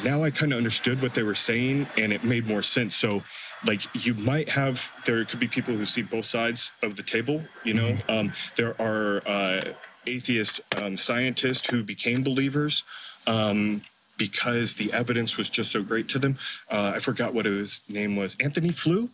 now 0.04 0.24
I 0.24 0.32
kind 0.32 0.54
of 0.54 0.58
understood 0.58 1.02
what 1.02 1.14
they 1.14 1.24
were 1.24 1.36
saying 1.36 1.88
and 1.98 2.14
it 2.14 2.24
made 2.24 2.48
more 2.48 2.64
sense. 2.64 2.96
So, 2.96 3.24
like, 3.66 3.82
you 4.06 4.14
might 4.16 4.50
have, 4.50 4.82
there 5.06 5.26
could 5.26 5.40
be 5.40 5.48
people 5.48 5.76
who 5.76 5.86
see 5.86 6.02
both 6.02 6.26
sides 6.26 6.72
of 6.84 6.96
the 6.96 7.04
table, 7.04 7.44
you 7.64 7.74
know? 7.74 7.98
Um, 8.10 8.34
there 8.58 8.82
are 8.82 9.22
uh, 9.28 9.74
atheist 10.08 10.62
um, 10.78 10.98
scientists 10.98 11.68
who 11.70 11.84
became 11.84 12.24
believers 12.24 12.84
um, 13.28 13.82
because 14.22 14.76
the 14.76 14.94
evidence 14.94 15.36
was 15.36 15.50
just 15.50 15.72
so 15.72 15.82
great 15.82 16.08
to 16.08 16.20
them. 16.20 16.38
Uh, 16.70 16.94
I 16.96 17.00
forgot 17.00 17.34
what 17.34 17.46
his 17.48 17.82
name 17.90 18.16
was. 18.16 18.36
Antony 18.40 18.70
Flew? 18.70 19.10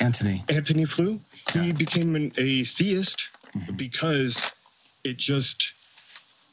anthony. 0.00 0.44
Antony 0.48 0.84
Flew. 0.84 1.20
He 1.52 1.72
became 1.72 2.14
an, 2.14 2.32
a 2.36 2.64
theist 2.64 3.28
because 3.76 4.40
it 5.02 5.16
just 5.16 5.72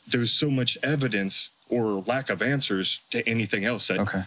there's 0.08 0.32
so 0.32 0.50
much 0.50 0.80
evidence 0.82 1.50
or 1.70 2.04
lack 2.08 2.30
of 2.32 2.42
answers 2.42 3.00
to 3.12 3.28
anything 3.30 3.66
else 3.66 3.88
that 3.88 4.00
okay. 4.00 4.24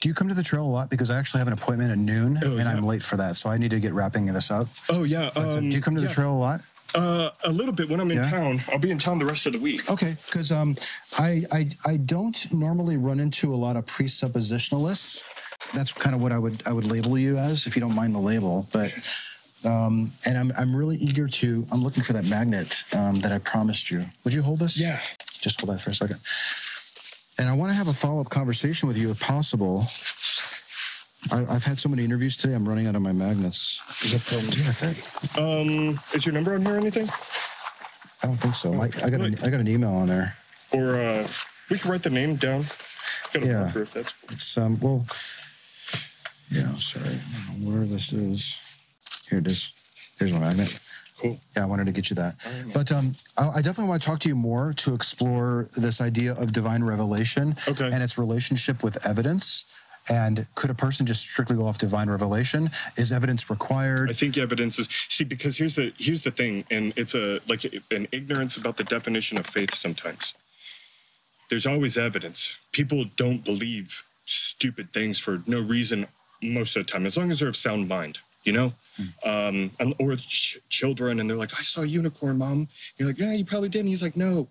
Do 0.00 0.08
you 0.08 0.14
come 0.14 0.28
to 0.28 0.34
the 0.34 0.42
trail 0.42 0.64
a 0.64 0.72
lot? 0.78 0.90
Because 0.90 1.10
i 1.10 1.18
actually 1.18 1.38
have 1.38 1.48
an 1.48 1.54
appointment 1.54 1.90
at 1.90 1.98
noon 1.98 2.38
Oh, 2.44 2.56
and 2.56 2.68
i'm 2.68 2.84
late 2.84 3.02
for 3.02 3.16
that 3.16 3.36
so 3.36 3.48
i 3.48 3.56
need 3.56 3.70
to 3.70 3.80
get 3.80 3.94
wrapping 3.94 4.26
this 4.26 4.50
up. 4.50 4.68
Oh 4.90 5.04
yeah 5.04 5.28
um, 5.36 5.70
do 5.70 5.76
you 5.76 5.82
come 5.82 5.94
to 5.94 6.00
the 6.02 6.08
trail 6.08 6.32
a 6.32 6.40
lot 6.48 6.60
uh, 6.94 7.30
a 7.44 7.50
little 7.50 7.72
bit 7.72 7.88
when 7.88 8.00
i'm 8.00 8.10
in 8.10 8.18
Yeah? 8.18 8.30
town 8.30 8.62
i'll 8.68 8.78
be 8.78 8.90
in 8.90 8.98
town 8.98 9.18
the 9.18 9.24
rest 9.26 9.46
of 9.46 9.52
the 9.52 9.58
week 9.58 9.90
Okay, 9.90 10.16
because 10.26 10.52
um, 10.52 10.76
I, 11.18 11.44
I 11.52 11.68
I 11.86 11.96
don't 11.98 12.50
normally 12.52 12.96
run 12.96 13.20
into 13.20 13.54
a 13.54 13.56
lot 13.56 13.76
of 13.76 13.84
presuppositionalists. 13.86 15.22
That's 15.74 15.92
kind 15.92 16.14
of 16.14 16.20
what 16.22 16.32
I 16.32 16.38
would 16.38 16.62
I 16.66 16.72
would 16.72 16.86
label 16.86 17.18
you 17.18 17.36
as, 17.38 17.66
if 17.66 17.76
you 17.76 17.80
don't 17.80 17.94
mind 17.94 18.14
the 18.14 18.18
label. 18.20 18.66
But 18.72 18.92
um, 19.64 20.12
and 20.24 20.36
I'm 20.38 20.52
I'm 20.56 20.74
really 20.74 20.96
eager 20.96 21.28
to. 21.28 21.66
I'm 21.72 21.82
looking 21.82 22.02
for 22.02 22.12
that 22.14 22.24
magnet 22.26 22.82
um, 22.94 23.20
that 23.20 23.32
I 23.32 23.38
promised 23.38 23.90
you. 23.90 24.04
Would 24.24 24.34
you 24.34 24.42
hold 24.42 24.60
this? 24.60 24.78
Yeah. 24.80 25.00
Just 25.30 25.60
hold 25.60 25.74
that 25.74 25.80
for 25.82 25.90
a 25.90 25.94
second. 25.94 26.20
And 27.38 27.48
I 27.48 27.52
want 27.54 27.70
to 27.70 27.74
have 27.74 27.88
a 27.88 27.94
follow 27.94 28.20
up 28.20 28.30
conversation 28.30 28.88
with 28.88 28.96
you, 28.96 29.10
if 29.10 29.20
possible. 29.20 29.86
I, 31.30 31.44
I've 31.48 31.64
had 31.64 31.78
so 31.78 31.88
many 31.88 32.04
interviews 32.04 32.36
today. 32.36 32.54
I'm 32.54 32.68
running 32.68 32.86
out 32.86 32.96
of 32.96 33.02
my 33.02 33.12
magnets. 33.12 33.80
Do 34.00 34.08
you 34.08 34.18
have 34.64 34.82
it? 34.82 35.38
um 35.38 36.00
is 36.14 36.26
your 36.26 36.32
number 36.34 36.54
on 36.54 36.62
here 36.64 36.74
or 36.74 36.78
anything 36.78 37.08
I 38.22 38.26
don't 38.26 38.36
think 38.36 38.54
so. 38.54 38.74
I, 38.74 38.84
I 38.86 39.10
got 39.10 39.20
an, 39.20 39.36
I 39.42 39.50
got 39.50 39.60
an 39.60 39.68
email 39.68 39.90
on 39.90 40.08
there. 40.08 40.36
or 40.72 40.96
uh 40.96 41.28
we 41.70 41.78
can 41.78 41.90
write 41.90 42.02
the 42.02 42.10
name 42.10 42.36
down 42.36 42.66
got 43.32 43.42
a 43.42 43.46
Yeah. 43.46 43.60
marker 43.64 43.82
if 43.82 43.92
that's 43.94 44.12
It's 44.30 44.58
um 44.58 44.78
well 44.80 45.06
yeah, 46.50 46.74
sorry. 46.76 47.06
I 47.08 47.46
don't 47.52 47.60
know 47.62 47.70
where 47.78 47.86
this 47.86 48.12
is. 48.12 48.58
Here 49.30 49.38
it 49.38 49.46
is. 49.46 49.72
There's 50.18 50.32
my 50.34 50.40
magnet. 50.40 50.78
cool 51.18 51.38
Yeah, 51.56 51.62
I 51.62 51.66
wanted 51.66 51.86
to 51.86 51.92
get 51.92 52.10
you 52.10 52.16
that. 52.16 52.34
But 52.74 52.90
um 52.90 53.14
I, 53.36 53.48
I 53.48 53.62
definitely 53.62 53.88
want 53.88 54.02
to 54.02 54.06
talk 54.06 54.18
to 54.20 54.28
you 54.28 54.34
more 54.36 54.72
to 54.74 54.92
explore 54.94 55.68
this 55.76 56.00
idea 56.00 56.32
of 56.34 56.52
divine 56.52 56.82
revelation 56.82 57.56
Okay. 57.68 57.86
and 57.92 58.02
its 58.02 58.18
relationship 58.18 58.82
with 58.82 59.04
evidence. 59.06 59.64
And 60.08 60.46
could 60.54 60.70
a 60.70 60.74
person 60.74 61.06
just 61.06 61.22
strictly 61.22 61.56
go 61.56 61.66
off 61.66 61.78
divine 61.78 62.10
revelation? 62.10 62.70
Is 62.96 63.12
evidence 63.12 63.48
required? 63.50 64.10
I 64.10 64.12
think 64.14 64.36
evidence 64.36 64.78
is 64.78 64.88
see 65.08 65.24
because 65.24 65.56
here's 65.56 65.76
the 65.76 65.92
here's 65.98 66.22
the 66.22 66.30
thing, 66.32 66.64
and 66.70 66.92
it's 66.96 67.14
a 67.14 67.40
like 67.48 67.64
an 67.90 68.08
ignorance 68.12 68.56
about 68.56 68.76
the 68.76 68.84
definition 68.84 69.38
of 69.38 69.46
faith. 69.46 69.74
Sometimes 69.74 70.34
there's 71.50 71.66
always 71.66 71.96
evidence. 71.98 72.54
People 72.72 73.04
don't 73.16 73.44
believe 73.44 74.02
stupid 74.26 74.92
things 74.92 75.18
for 75.18 75.42
no 75.46 75.60
reason 75.60 76.06
most 76.42 76.76
of 76.76 76.84
the 76.86 76.90
time, 76.92 77.06
as 77.06 77.16
long 77.16 77.30
as 77.30 77.38
they're 77.38 77.48
of 77.48 77.56
sound 77.56 77.88
mind. 77.88 78.18
You 78.44 78.52
know, 78.52 78.74
um, 79.24 79.70
and- 79.78 79.94
or 80.00 80.16
ch- 80.16 80.58
children, 80.68 81.20
and 81.20 81.30
they're 81.30 81.36
like, 81.36 81.56
"I 81.56 81.62
saw 81.62 81.82
a 81.82 81.86
unicorn, 81.86 82.38
mom." 82.38 82.66
You're 82.98 83.06
like, 83.06 83.18
"Yeah, 83.18 83.34
you 83.34 83.44
probably 83.44 83.68
did." 83.68 83.80
And 83.80 83.88
he's 83.88 84.02
like, 84.02 84.16
"No, 84.16 84.48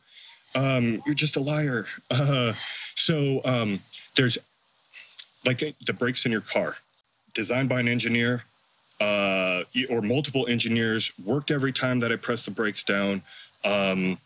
um, 0.55 1.03
you're 1.05 1.13
just 1.15 1.35
a 1.35 1.41
liar." 1.41 1.87
Uh, 2.09 2.53
so 2.95 3.41
um, 3.43 3.81
there's 4.15 4.37
like 5.45 5.75
the 5.85 5.93
brakes 5.93 6.25
in 6.25 6.31
your 6.31 6.41
car, 6.41 6.75
designed 7.33 7.69
by 7.69 7.79
an 7.79 7.87
engineer, 7.87 8.43
uh, 8.99 9.63
or 9.89 10.01
multiple 10.01 10.47
engineers 10.47 11.11
worked 11.25 11.51
every 11.51 11.71
time 11.71 11.99
that 11.99 12.11
I 12.11 12.15
pressed 12.15 12.45
the 12.45 12.51
brakes 12.51 12.83
down. 12.83 13.23
Um, 13.63 14.19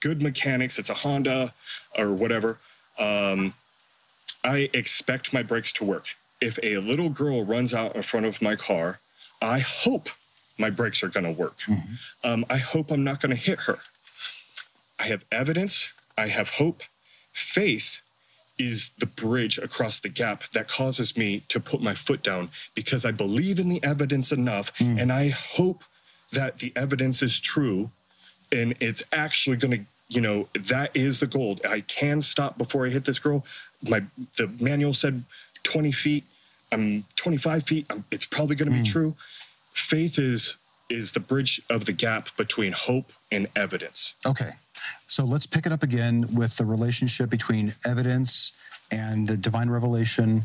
good 0.00 0.22
mechanics. 0.22 0.78
It's 0.78 0.90
a 0.90 0.94
Honda 0.94 1.52
or 1.98 2.12
whatever. 2.12 2.58
Um, 2.98 3.52
I 4.44 4.70
expect 4.72 5.32
my 5.32 5.42
brakes 5.42 5.72
to 5.74 5.84
work. 5.84 6.06
If 6.40 6.58
a 6.62 6.78
little 6.78 7.08
girl 7.08 7.44
runs 7.44 7.74
out 7.74 7.94
in 7.94 8.02
front 8.02 8.26
of 8.26 8.40
my 8.42 8.56
car, 8.56 8.98
I 9.40 9.58
hope 9.60 10.08
my 10.58 10.70
brakes 10.70 11.02
are 11.02 11.08
going 11.08 11.24
to 11.24 11.32
work. 11.32 11.56
Um, 12.24 12.44
I 12.50 12.56
hope 12.58 12.90
I'm 12.90 13.04
not 13.04 13.20
going 13.20 13.30
to 13.30 13.36
hit 13.36 13.60
her. 13.60 13.78
I 14.98 15.04
have 15.04 15.24
evidence. 15.30 15.88
I 16.16 16.28
have 16.28 16.48
hope. 16.48 16.82
Faith 17.32 18.00
is 18.68 18.90
the 18.98 19.06
bridge 19.06 19.58
across 19.58 20.00
the 20.00 20.08
gap 20.08 20.44
that 20.52 20.68
causes 20.68 21.16
me 21.16 21.42
to 21.48 21.58
put 21.58 21.82
my 21.82 21.94
foot 21.94 22.22
down 22.22 22.48
because 22.74 23.04
I 23.04 23.10
believe 23.10 23.58
in 23.58 23.68
the 23.68 23.82
evidence 23.82 24.32
enough 24.32 24.72
hmm. 24.78 24.98
and 24.98 25.12
I 25.12 25.28
hope 25.28 25.84
that 26.32 26.58
the 26.58 26.72
evidence 26.76 27.22
is 27.22 27.40
true 27.40 27.90
and 28.52 28.74
it's 28.80 29.02
actually 29.12 29.56
going 29.56 29.78
to 29.78 29.84
you 30.08 30.20
know 30.20 30.46
that 30.68 30.90
is 30.94 31.18
the 31.18 31.26
goal 31.26 31.58
i 31.66 31.80
can 31.80 32.20
stop 32.20 32.58
before 32.58 32.86
i 32.86 32.90
hit 32.90 33.04
this 33.04 33.18
girl. 33.18 33.44
My 33.82 34.02
the 34.36 34.46
manual 34.60 34.94
said 34.94 35.24
20 35.62 35.92
feet. 35.92 36.24
I'm 36.70 37.04
25 37.16 37.64
feet. 37.64 37.86
I'm, 37.90 38.04
it's 38.10 38.24
probably 38.24 38.56
going 38.56 38.70
to 38.70 38.78
be 38.82 38.88
hmm. 38.88 38.92
true. 38.92 39.16
Faith 39.72 40.18
is 40.18 40.56
is 40.90 41.12
the 41.12 41.20
bridge 41.20 41.60
of 41.70 41.84
the 41.86 41.92
gap 41.92 42.28
between 42.36 42.72
hope 42.72 43.12
and 43.30 43.48
evidence. 43.56 44.14
Okay. 44.26 44.50
So 45.06 45.24
let's 45.24 45.46
pick 45.46 45.66
it 45.66 45.72
up 45.72 45.82
again 45.82 46.26
with 46.34 46.56
the 46.56 46.64
relationship 46.64 47.30
between 47.30 47.74
evidence 47.84 48.52
and 48.90 49.28
the 49.28 49.36
divine 49.36 49.70
revelation 49.70 50.44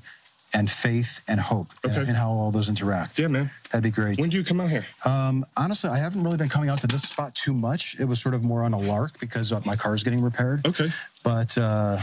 and 0.54 0.70
faith 0.72 1.22
and 1.28 1.40
hope 1.40 1.74
and- 1.84 1.92
Okay. 1.92 2.08
and, 2.08 2.16
how 2.18 2.32
all 2.32 2.52
those 2.52 2.70
interact. 2.70 3.20
yeah 3.20 3.28
man 3.28 3.52
That'd 3.72 3.84
be 3.84 3.92
great. 3.92 4.18
when 4.20 4.30
do 4.30 4.38
you 4.38 4.46
come 4.46 4.62
out 4.62 4.70
here 4.70 4.86
Um, 5.06 5.46
honestly, 5.58 5.90
I 5.90 5.98
haven't 5.98 6.24
really 6.24 6.38
been 6.38 6.48
coming 6.50 6.70
out 6.70 6.80
to 6.82 6.88
this 6.88 7.04
spot 7.04 7.36
too 7.36 7.54
much. 7.54 7.98
It 8.00 8.06
was 8.06 8.22
sort 8.22 8.34
of 8.34 8.44
more 8.44 8.64
on 8.64 8.74
a 8.74 8.80
lark 8.80 9.20
because 9.20 9.52
uh, 9.52 9.60
my 9.66 9.76
car 9.76 9.94
is 9.94 10.04
getting 10.04 10.22
repaired. 10.22 10.66
okay 10.66 10.90
But 11.24 11.58
uh, 11.58 11.98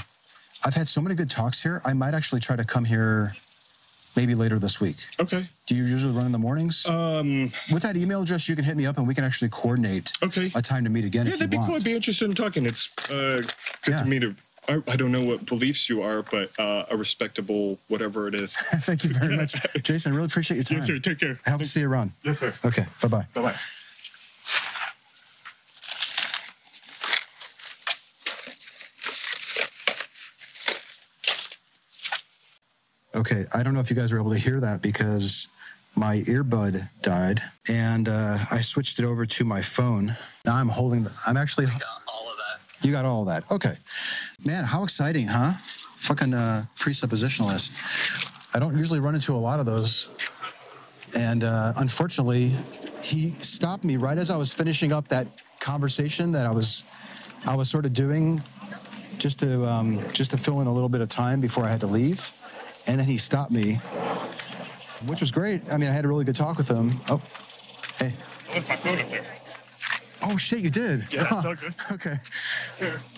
I've 0.64 0.74
had 0.74 0.88
so 0.88 1.00
many 1.00 1.14
good 1.14 1.30
talks 1.30 1.62
here. 1.62 1.80
I 1.86 1.94
might 1.94 2.14
actually 2.14 2.40
try 2.40 2.56
to 2.56 2.64
come 2.64 2.84
here 2.84 3.34
maybe 4.16 4.35
later 4.35 4.59
this 4.59 4.81
week. 4.81 4.96
okay 5.20 5.48
Do 5.66 5.74
you 5.74 5.85
usually 5.85 6.12
run 6.14 6.27
in 6.27 6.33
the 6.33 6.38
mornings? 6.38 6.87
um 6.87 7.53
With 7.72 7.83
that 7.83 7.96
email 7.96 8.22
address, 8.22 8.48
you 8.48 8.57
can 8.57 8.64
hit 8.64 8.77
me 8.77 8.87
up 8.87 8.98
and 8.98 9.07
we 9.07 9.14
can 9.14 9.24
actually 9.24 9.48
coordinate 9.50 10.12
okay 10.22 10.50
a 10.55 10.62
time 10.62 10.85
to 10.85 10.90
meet 10.90 11.05
again 11.05 11.27
yeah 11.27 11.33
if 11.35 11.40
you 11.40 11.46
that'd 11.46 11.50
be 11.50 11.57
want. 11.57 11.68
cool 11.68 11.77
i'd 11.77 11.85
be 11.85 11.94
interested 11.94 12.27
in 12.29 12.35
talking 12.35 12.66
it's 12.66 12.90
uh 13.11 13.42
good 13.83 13.92
Yeah. 13.94 14.03
for 14.03 14.09
me 14.09 14.18
to 14.20 14.35
I, 14.66 14.81
I 14.88 14.96
don't 14.96 15.12
know 15.12 15.22
what 15.22 15.44
beliefs 15.44 15.90
you 15.90 16.00
are 16.03 16.22
but 16.22 16.48
uh, 16.59 16.87
a 16.90 16.96
respectable 16.96 17.79
whatever 17.88 18.29
it 18.29 18.35
is 18.35 18.55
Thank 18.88 19.05
you 19.05 19.12
very 19.12 19.37
much, 19.37 19.55
Jason. 19.83 20.12
I 20.12 20.14
really 20.16 20.27
appreciate 20.27 20.57
your 20.57 20.64
time. 20.64 20.79
yes 20.79 20.87
sir 20.87 20.98
take 20.98 21.20
care 21.20 21.38
I 21.46 21.50
hope 21.50 21.61
to 21.61 21.68
see 21.68 21.81
you 21.81 21.88
around. 21.90 22.12
yes 22.22 22.38
sir 22.38 22.55
Okay, 22.64 22.87
Bye 23.03 23.09
bye. 23.09 23.27
bye 23.35 23.42
bye. 23.42 23.55
Okay, 33.14 33.44
I 33.53 33.62
don't 33.62 33.74
know 33.74 33.81
if 33.81 33.90
you 33.90 33.96
guys 33.96 34.12
were 34.12 34.18
able 34.18 34.33
to 34.33 34.38
hear 34.38 34.59
that 34.61 34.83
because 34.83 35.46
my 35.94 36.22
earbud 36.22 36.88
died 37.00 37.40
and 37.68 38.09
uh, 38.09 38.38
I 38.50 38.61
switched 38.61 38.98
it 38.98 39.05
over 39.05 39.24
to 39.24 39.44
my 39.44 39.62
phone. 39.62 40.16
Now 40.44 40.57
I'm 40.57 40.68
holding, 40.68 41.05
the, 41.05 41.12
I'm 41.24 41.37
actually. 41.37 41.66
all 41.66 42.29
of 42.29 42.37
that. 42.37 42.85
You 42.85 42.90
got 42.90 43.05
all 43.05 43.22
of 43.22 43.29
that. 43.29 43.44
Okay. 43.53 43.77
Man, 44.44 44.64
how 44.64 44.83
exciting, 44.83 45.29
huh? 45.29 45.53
Fucking 45.96 46.35
uh, 46.35 46.66
presuppositionalist. 46.77 47.70
I 48.53 48.59
don't 48.59 48.77
usually 48.77 48.98
run 48.98 49.14
into 49.14 49.33
a 49.33 49.38
lot 49.38 49.61
of 49.61 49.66
those. 49.66 50.09
And 51.16 51.44
uh, 51.44 51.72
unfortunately, 51.77 52.53
he 53.00 53.37
stopped 53.42 53.85
me 53.85 53.96
right 53.96 54.18
as 54.18 54.29
I 54.29 54.37
was 54.37 54.53
finishing 54.53 54.92
up 54.92 55.07
that 55.09 55.29
conversation 55.61 56.33
that 56.33 56.46
I 56.46 56.50
was, 56.50 56.83
I 57.46 57.55
was 57.55 57.70
sort 57.70 57.87
of 57.87 57.92
doing, 57.92 58.42
just 59.18 59.38
to 59.38 59.64
um, 59.64 60.03
just 60.12 60.33
to 60.33 60.37
fill 60.37 60.61
in 60.61 60.66
a 60.66 60.72
little 60.72 60.88
bit 60.88 61.00
of 61.00 61.09
time 61.09 61.40
before 61.40 61.64
I 61.64 61.70
had 61.70 61.81
to 61.81 61.87
leave. 61.87 62.33
And 62.86 62.98
then 62.98 63.06
he 63.06 63.18
stopped 63.18 63.50
me, 63.50 63.80
which 65.06 65.20
was 65.20 65.30
great. 65.30 65.62
I 65.72 65.76
mean, 65.76 65.88
I 65.88 65.92
had 65.92 66.04
a 66.04 66.08
really 66.08 66.24
good 66.24 66.36
talk 66.36 66.58
with 66.58 66.68
him. 66.68 67.00
Oh, 67.08 67.20
hey. 67.98 68.14
I 68.50 68.54
left 68.54 68.68
my 68.68 68.76
phone 68.76 69.00
up 69.00 69.10
there 69.10 69.24
Oh 70.22 70.36
shit, 70.38 70.60
you 70.60 70.70
did. 70.70 71.12
Yeah, 71.12 71.22
it's 71.22 71.32
all 71.32 71.54
good. 71.54 71.74
okay. 71.92 72.16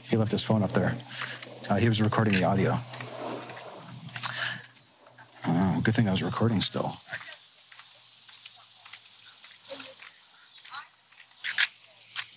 He 0.09 0.16
left 0.16 0.33
his 0.33 0.42
phone 0.42 0.62
up 0.62 0.72
there. 0.72 0.96
Uh, 1.70 1.76
he 1.76 1.88
was 1.88 2.02
recording 2.02 2.35
the 2.35 2.44
audio. 2.44 2.76
Oh, 5.46 5.81
good 5.83 5.94
thing 5.94 6.09
I 6.09 6.11
was 6.11 6.22
recording 6.22 6.61
still. 6.61 6.96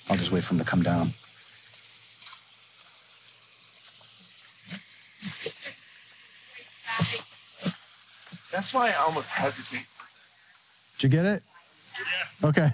I'll 0.10 0.18
just 0.18 0.32
wait 0.32 0.44
for 0.44 0.54
him 0.54 0.60
to 0.60 0.66
come 0.66 0.84
down. 0.84 1.14
That's 8.72 8.74
why 8.76 8.92
i 8.92 9.04
almost 9.04 9.30
hesitate 9.30 9.86
Did 11.00 11.04
you 11.04 11.10
get 11.10 11.26
it? 11.26 11.44
yeah 11.98 12.48
Okay. 12.50 12.70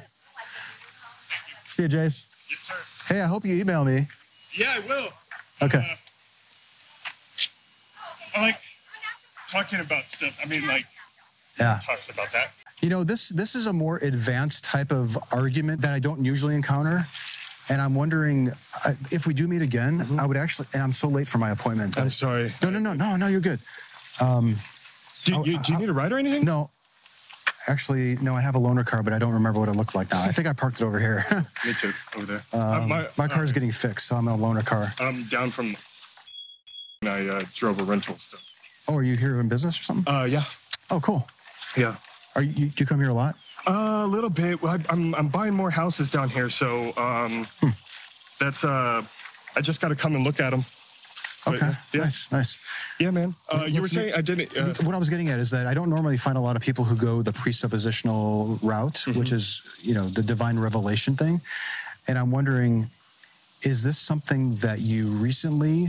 See 1.70 1.84
you, 1.84 1.90
Jace. 1.90 2.26
yes 2.50 2.60
sir 2.68 2.74
Hey, 3.08 3.22
I 3.22 3.28
hope 3.28 3.46
you 3.46 3.56
email 3.56 3.86
me. 3.86 4.08
yeah 4.58 4.76
i 4.84 4.88
will 4.88 5.10
Okay. 5.62 5.78
Uh, 5.78 5.96
I 8.36 8.42
like 8.42 8.58
talking 9.50 9.80
about 9.80 10.12
stuff. 10.12 10.34
I 10.44 10.46
mean, 10.46 10.68
like 10.68 10.84
Yeah. 11.58 11.80
talks 11.86 12.10
about 12.10 12.34
that. 12.34 12.50
You 12.82 12.90
know, 12.90 13.06
this 13.06 13.30
this 13.30 13.56
is 13.56 13.68
a 13.68 13.72
more 13.74 14.00
advanced 14.00 14.66
type 14.66 14.92
of 14.92 15.18
argument 15.32 15.80
that 15.80 15.94
I 15.94 16.00
don't 16.00 16.26
usually 16.26 16.56
encounter. 16.56 17.08
And 17.70 17.80
I'm 17.82 17.96
wondering 17.96 18.52
uh, 18.84 18.94
if 19.12 19.26
we 19.26 19.34
do 19.34 19.48
meet 19.48 19.62
again, 19.62 20.06
I 20.20 20.26
would 20.26 20.36
actually, 20.36 20.68
and 20.74 20.84
I'm 20.84 20.92
so 20.92 21.08
late 21.08 21.26
for 21.30 21.38
my 21.38 21.52
appointment. 21.52 21.98
I'm 21.98 22.10
sorry. 22.10 22.54
No, 22.62 22.70
no, 22.70 22.80
no, 22.80 22.92
no, 22.94 23.16
no, 23.16 23.28
you're 23.28 23.40
good. 23.40 23.62
Um, 24.20 24.58
Do, 25.26 25.42
you, 25.44 25.58
do 25.60 25.72
you 25.74 25.78
need 25.80 25.90
a 25.90 25.94
ride 25.94 26.12
or 26.14 26.18
anything? 26.18 26.46
no, 26.46 26.70
actually, 27.68 28.16
no, 28.18 28.36
I 28.36 28.42
have 28.42 28.56
a 28.56 28.60
loaner 28.60 28.86
car, 28.86 29.02
but 29.04 29.12
I 29.12 29.20
don't 29.20 29.34
remember 29.34 29.60
what 29.60 29.70
it 29.70 29.76
looked 29.76 29.96
like 29.96 30.12
now. 30.12 30.22
I 30.22 30.32
think 30.32 30.48
I 30.48 30.54
parked 30.54 30.82
it 30.82 30.86
over 30.86 31.00
here. 31.00 31.26
Me 31.66 31.74
too. 31.82 31.92
Over 32.16 32.26
there. 32.26 32.44
um, 32.54 32.92
Uh, 32.92 33.08
my, 33.18 33.28
car's 33.28 33.50
uh, 33.50 33.54
getting 33.54 33.72
fixed, 33.72 34.08
so 34.08 34.16
I'm 34.16 34.28
in 34.28 34.36
a 34.36 34.38
loaner 34.38 34.66
car. 34.66 34.94
I'm 35.00 35.24
down 35.30 35.50
from. 35.52 35.76
I 37.04 37.28
uh, 37.28 37.44
drove 37.56 37.80
a 37.80 37.84
rental. 37.84 38.18
So. 38.30 38.38
Oh, 38.88 38.96
are 38.96 39.04
you 39.04 39.16
here 39.18 39.40
in 39.40 39.50
business 39.50 39.80
or 39.80 39.84
something? 39.84 40.14
Uh, 40.14 40.26
yeah, 40.26 40.44
Oh, 40.92 41.00
cool. 41.00 41.28
yeah. 41.76 41.96
Are 42.36 42.44
you, 42.44 42.68
do 42.68 42.74
you 42.78 42.86
come 42.86 43.00
here 43.00 43.10
a 43.10 43.14
lot? 43.14 43.36
Uh, 43.68 44.04
a 44.06 44.08
little 44.08 44.30
bit. 44.30 44.62
Well, 44.62 44.74
I, 44.74 44.80
I'm 44.92 45.16
I'm 45.16 45.28
buying 45.30 45.54
more 45.56 45.72
houses 45.72 46.10
down 46.12 46.30
here, 46.30 46.50
so 46.50 46.94
um, 46.98 47.48
that's 48.40 48.64
uh, 48.64 49.02
I 49.56 49.62
just 49.62 49.82
got 49.82 49.88
to 49.88 49.96
come 49.96 50.16
and 50.16 50.24
look 50.24 50.40
at 50.40 50.52
them. 50.52 50.64
Okay, 51.48 51.72
yeah. 51.94 52.02
nice, 52.02 52.32
nice. 52.32 52.58
Yeah, 53.00 53.12
man. 53.12 53.36
Uh, 53.50 53.68
you 53.70 53.82
were 53.82 53.88
saying 53.88 54.14
I 54.14 54.22
didn't. 54.22 54.56
Uh, 54.58 54.74
what 54.84 54.96
I 54.96 54.98
was 54.98 55.10
getting 55.10 55.30
at 55.30 55.40
is 55.40 55.52
that 55.52 55.68
I 55.68 55.74
don't 55.74 55.90
normally 55.90 56.18
find 56.18 56.38
a 56.38 56.42
lot 56.42 56.56
of 56.56 56.62
people 56.62 56.84
who 56.84 56.96
go 56.96 57.22
the 57.22 57.34
presuppositional 57.34 58.60
route, 58.64 58.96
Mm-hmm. 59.06 59.20
which 59.20 59.32
is, 59.32 59.62
you 59.82 59.94
know, 59.94 60.08
the 60.10 60.24
divine 60.24 60.58
revelation 60.58 61.16
thing. 61.16 61.40
And 62.08 62.18
I'm 62.18 62.32
wondering, 62.32 62.90
is 63.64 63.84
this 63.84 63.98
something 63.98 64.56
that 64.58 64.80
you 64.80 65.10
recently 65.10 65.88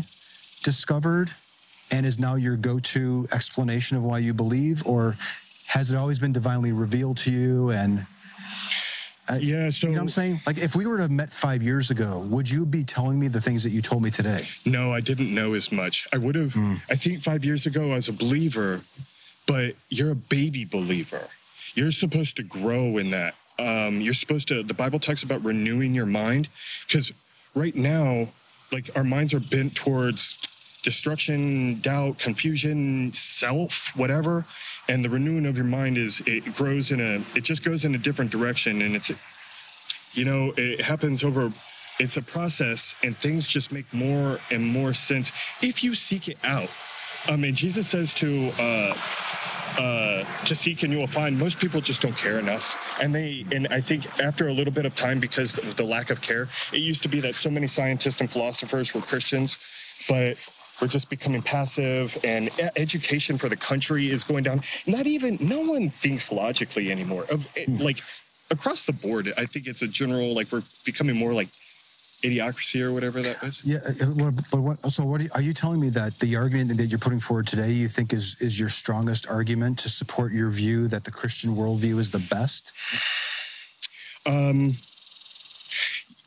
discovered 0.62 1.30
and 1.90 2.04
is 2.04 2.18
now 2.18 2.34
your 2.34 2.56
go-to 2.56 3.26
explanation 3.32 3.96
of 3.96 4.02
why 4.02 4.18
you 4.18 4.34
believe, 4.34 4.84
or 4.86 5.16
has 5.66 5.90
it 5.90 5.96
always 5.96 6.18
been 6.18 6.32
divinely 6.32 6.72
revealed 6.72 7.16
to 7.18 7.30
you? 7.30 7.70
And 7.70 8.06
yeah. 9.40 9.70
So 9.70 9.86
you 9.86 9.92
know 9.92 9.98
what 9.98 10.02
I'm 10.02 10.08
saying? 10.08 10.40
Like, 10.46 10.58
if 10.58 10.74
we 10.76 10.86
were 10.86 10.96
to 10.96 11.02
have 11.02 11.10
met 11.10 11.32
five 11.32 11.62
years 11.62 11.90
ago, 11.90 12.20
would 12.30 12.48
you 12.48 12.64
be 12.64 12.84
telling 12.84 13.18
me 13.18 13.28
the 13.28 13.40
things 13.40 13.62
that 13.62 13.70
you 13.70 13.82
told 13.82 14.02
me 14.02 14.10
today? 14.10 14.46
No, 14.64 14.92
I 14.92 15.00
didn't 15.00 15.34
know 15.34 15.54
as 15.54 15.72
much. 15.72 16.06
I 16.12 16.18
would 16.18 16.34
have, 16.34 16.52
Hmm. 16.52 16.74
I 16.88 16.96
think 16.96 17.22
five 17.22 17.44
years 17.44 17.66
ago, 17.66 17.92
I 17.92 17.94
was 17.96 18.08
a 18.08 18.12
believer, 18.12 18.80
but 19.46 19.74
you're 19.88 20.12
a 20.12 20.16
baby 20.16 20.64
believer. 20.64 21.28
You're 21.74 21.92
supposed 21.92 22.36
to 22.36 22.42
grow 22.42 22.98
in 22.98 23.10
that. 23.10 23.34
Um, 23.58 24.00
you're 24.00 24.14
supposed 24.14 24.48
to, 24.48 24.62
the 24.62 24.74
Bible 24.74 24.98
talks 24.98 25.22
about 25.22 25.42
renewing 25.44 25.94
your 25.94 26.06
mind 26.06 26.48
because 26.86 27.12
right 27.54 27.74
now, 27.74 28.28
like 28.72 28.90
our 28.96 29.04
minds 29.04 29.32
are 29.32 29.40
bent 29.40 29.74
towards 29.74 30.38
destruction, 30.86 31.80
doubt, 31.80 32.16
confusion, 32.16 33.12
self, 33.12 33.90
whatever. 33.96 34.46
And 34.88 35.04
the 35.04 35.10
renewing 35.10 35.44
of 35.44 35.56
your 35.56 35.66
mind 35.66 35.98
is, 35.98 36.22
it 36.26 36.54
grows 36.54 36.92
in 36.92 37.00
a, 37.00 37.26
it 37.36 37.40
just 37.42 37.64
goes 37.64 37.84
in 37.84 37.96
a 37.96 37.98
different 37.98 38.30
direction. 38.30 38.82
And 38.82 38.94
it's, 38.94 39.10
you 40.12 40.24
know, 40.24 40.54
it 40.56 40.80
happens 40.80 41.24
over, 41.24 41.52
it's 41.98 42.18
a 42.18 42.22
process 42.22 42.94
and 43.02 43.18
things 43.18 43.48
just 43.48 43.72
make 43.72 43.92
more 43.92 44.38
and 44.52 44.64
more 44.64 44.94
sense 44.94 45.32
if 45.60 45.82
you 45.82 45.92
seek 45.96 46.28
it 46.28 46.38
out. 46.44 46.70
I 47.26 47.34
mean, 47.34 47.56
Jesus 47.56 47.88
says 47.88 48.14
to, 48.14 48.50
uh, 48.50 48.96
uh, 49.76 50.24
to 50.44 50.54
seek 50.54 50.84
and 50.84 50.92
you 50.92 51.00
will 51.00 51.08
find 51.08 51.36
most 51.36 51.58
people 51.58 51.80
just 51.80 52.00
don't 52.00 52.16
care 52.16 52.38
enough 52.38 52.78
and 53.02 53.14
they 53.14 53.44
and 53.52 53.66
i 53.68 53.78
think 53.78 54.06
after 54.20 54.48
a 54.48 54.52
little 54.52 54.72
bit 54.72 54.86
of 54.86 54.94
time 54.94 55.20
because 55.20 55.58
of 55.58 55.76
the 55.76 55.82
lack 55.82 56.08
of 56.08 56.22
care 56.22 56.48
it 56.72 56.78
used 56.78 57.02
to 57.02 57.10
be 57.10 57.20
that 57.20 57.34
so 57.34 57.50
many 57.50 57.66
scientists 57.66 58.22
and 58.22 58.32
philosophers 58.32 58.94
were 58.94 59.02
christians 59.02 59.58
but 60.08 60.38
we're 60.80 60.88
just 60.88 61.08
becoming 61.08 61.42
passive 61.42 62.16
and 62.24 62.50
education 62.76 63.38
for 63.38 63.48
the 63.48 63.56
country 63.56 64.10
is 64.10 64.24
going 64.24 64.44
down 64.44 64.62
not 64.86 65.06
even 65.06 65.38
no 65.40 65.60
one 65.60 65.90
thinks 65.90 66.30
logically 66.30 66.90
anymore 66.90 67.24
of 67.30 67.46
it, 67.56 67.68
like 67.80 68.02
across 68.50 68.84
the 68.84 68.92
board 68.92 69.32
i 69.36 69.46
think 69.46 69.66
it's 69.66 69.82
a 69.82 69.88
general 69.88 70.34
like 70.34 70.50
we're 70.52 70.62
becoming 70.84 71.16
more 71.16 71.32
like 71.32 71.48
idiocracy 72.22 72.80
or 72.80 72.92
whatever 72.92 73.22
that 73.22 73.42
is 73.42 73.62
Yeah, 73.64 73.78
uh, 74.00 74.30
but 74.50 74.60
what? 74.60 74.90
So, 74.90 75.04
what 75.04 75.20
are 75.20 75.24
you, 75.24 75.30
are 75.34 75.42
you 75.42 75.52
telling 75.52 75.80
me 75.80 75.90
that 75.90 76.18
the 76.18 76.34
argument 76.36 76.76
that 76.76 76.86
you're 76.86 76.98
putting 76.98 77.20
forward 77.20 77.46
today, 77.46 77.70
you 77.70 77.88
think 77.88 78.12
is 78.12 78.36
is 78.40 78.58
your 78.58 78.68
strongest 78.68 79.26
argument 79.28 79.78
to 79.80 79.88
support 79.88 80.32
your 80.32 80.48
view 80.48 80.88
that 80.88 81.04
the 81.04 81.10
Christian 81.10 81.54
worldview 81.54 81.98
is 81.98 82.10
the 82.10 82.18
best? 82.30 82.72
Um, 84.24 84.76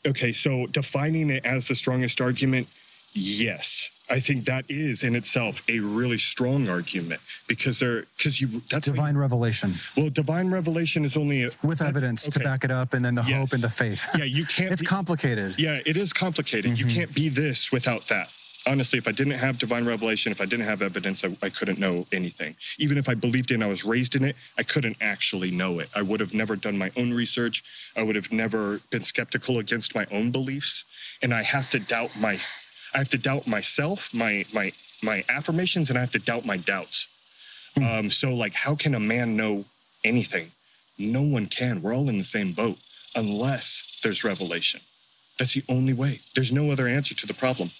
okay, 0.06 0.32
so 0.32 0.68
defining 0.68 1.30
it 1.30 1.46
as 1.46 1.68
the 1.68 1.76
strongest 1.76 2.22
argument, 2.22 2.68
yes. 3.14 3.90
I 4.10 4.20
think 4.20 4.46
that 4.46 4.66
is 4.70 5.04
in 5.04 5.16
itself 5.16 5.62
a 5.68 5.80
really 5.80 6.18
strong 6.18 6.68
argument 6.68 7.22
because 7.48 7.80
there, 7.80 8.06
because 8.18 8.42
you, 8.42 8.62
that's 8.70 8.88
Divine 8.88 9.16
revelation 9.16 9.76
well, 9.96 10.10
divine 10.10 10.50
revelation 10.50 11.06
is 11.06 11.16
only 11.16 11.44
a, 11.44 11.52
with 11.64 11.82
evidence 11.82 12.28
to 12.30 12.40
back 12.40 12.64
it 12.64 12.72
up, 12.72 12.94
and 12.94 13.06
then 13.06 13.14
the 13.16 13.22
hope 13.22 13.54
and 13.54 13.62
the 13.62 13.70
faith. 13.70 14.04
Yeah, 14.18 14.24
you 14.24 14.46
can't. 14.56 14.72
it's 14.72 14.82
be- 14.82 14.88
complicated. 14.88 15.56
Yeah, 15.60 15.80
it 15.86 15.96
is 15.98 16.12
complicated. 16.12 16.78
You 16.78 16.86
Mhm. 16.86 16.94
can't 16.96 17.14
be 17.14 17.30
this 17.30 17.72
without 17.72 18.08
that. 18.08 18.30
Honestly, 18.68 18.98
if 19.00 19.08
I 19.08 19.12
didn't 19.12 19.34
have 19.34 19.58
divine 19.58 19.86
revelation, 19.86 20.32
if 20.32 20.42
I 20.42 20.46
didn't 20.46 20.66
have 20.66 20.82
evidence, 20.82 21.24
I, 21.24 21.36
I 21.42 21.50
couldn't 21.50 21.80
know 21.80 22.06
anything. 22.12 22.56
Even 22.78 22.98
if 22.98 23.08
I 23.08 23.14
believed 23.14 23.52
in, 23.52 23.64
I 23.64 23.68
was 23.68 23.86
raised 23.86 24.16
in 24.16 24.24
it, 24.26 24.36
I 24.58 24.64
couldn't 24.64 24.98
actually 25.02 25.50
know 25.52 25.80
it. 25.80 25.90
I 25.96 26.02
would 26.02 26.20
have 26.20 26.34
never 26.34 26.56
done 26.56 26.78
my 26.78 26.92
own 26.98 27.14
research. 27.14 27.64
I 27.96 28.04
would 28.04 28.16
have 28.16 28.32
never 28.32 28.80
been 28.90 29.04
skeptical 29.04 29.60
against 29.60 29.96
my 29.96 30.06
own 30.12 30.32
beliefs. 30.32 30.84
And 31.22 31.34
I 31.34 31.42
have 31.44 31.70
to 31.72 31.80
doubt 31.80 32.12
my, 32.20 32.38
I 32.94 32.98
have 33.00 33.10
to 33.10 33.18
doubt 33.18 33.48
myself, 33.48 34.14
my 34.14 34.46
my 34.54 34.72
my 35.04 35.24
affirmations, 35.30 35.90
and 35.90 35.98
I 35.98 36.02
have 36.02 36.12
to 36.12 36.20
doubt 36.20 36.46
my 36.46 36.58
doubts. 36.58 37.08
Um, 37.78 38.12
so 38.12 38.34
like, 38.34 38.54
how 38.54 38.76
can 38.76 38.96
a 38.96 39.00
man 39.00 39.38
know 39.38 39.66
anything? 40.04 40.52
No 40.98 41.22
one 41.22 41.46
can. 41.46 41.82
We're 41.82 41.96
all 41.96 42.10
in 42.10 42.18
the 42.18 42.24
same 42.24 42.52
boat 42.54 42.78
unless 43.16 44.00
there's 44.04 44.24
revelation. 44.24 44.82
That's 45.38 45.54
the 45.54 45.64
only 45.70 45.94
way. 45.94 46.20
There's 46.36 46.52
no 46.52 46.72
other 46.72 46.88
answer 46.88 47.16
to 47.16 47.28
the 47.28 47.34
problem. 47.34 47.72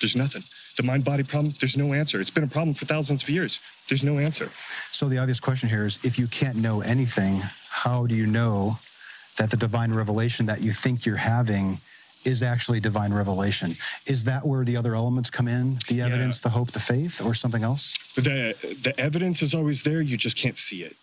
There's 0.00 0.16
nothing. 0.16 0.44
The 0.76 0.82
mind 0.82 1.04
body 1.04 1.24
problem, 1.24 1.54
there's 1.60 1.76
no 1.76 1.94
answer. 1.94 2.20
It's 2.20 2.30
been 2.30 2.44
a 2.44 2.48
problem 2.48 2.74
for 2.74 2.84
thousands 2.84 3.22
of 3.22 3.30
years. 3.30 3.58
There's 3.88 4.04
no 4.04 4.18
answer. 4.18 4.50
So 4.92 5.08
the 5.08 5.18
obvious 5.18 5.40
question 5.40 5.68
here 5.68 5.86
is: 5.86 5.98
if 6.04 6.18
you 6.18 6.28
can't 6.28 6.56
know 6.56 6.82
anything, 6.82 7.42
how 7.70 8.06
do 8.06 8.14
you 8.14 8.26
know 8.26 8.78
that 9.38 9.50
the 9.50 9.56
divine 9.56 9.92
revelation 9.92 10.46
that 10.46 10.60
you 10.60 10.72
think 10.72 11.06
you're 11.06 11.16
having? 11.16 11.80
Is 12.24 12.42
actually 12.42 12.80
divine 12.80 13.12
revelation. 13.14 13.76
Is 14.06 14.24
that 14.24 14.46
where 14.46 14.64
the 14.64 14.76
other 14.76 14.94
elements 14.94 15.30
come 15.30 15.48
in? 15.48 15.78
The 15.88 16.02
evidence, 16.02 16.40
the 16.40 16.48
hope, 16.48 16.70
the 16.70 16.80
faith, 16.80 17.22
or 17.22 17.32
something 17.32 17.62
else? 17.62 17.96
The 18.16 18.54
the 18.82 18.94
evidence 18.98 19.42
is 19.42 19.54
always 19.54 19.82
there. 19.82 20.02
You 20.02 20.16
just 20.16 20.36
can't 20.36 20.58
see 20.58 20.82
it. 20.82 20.96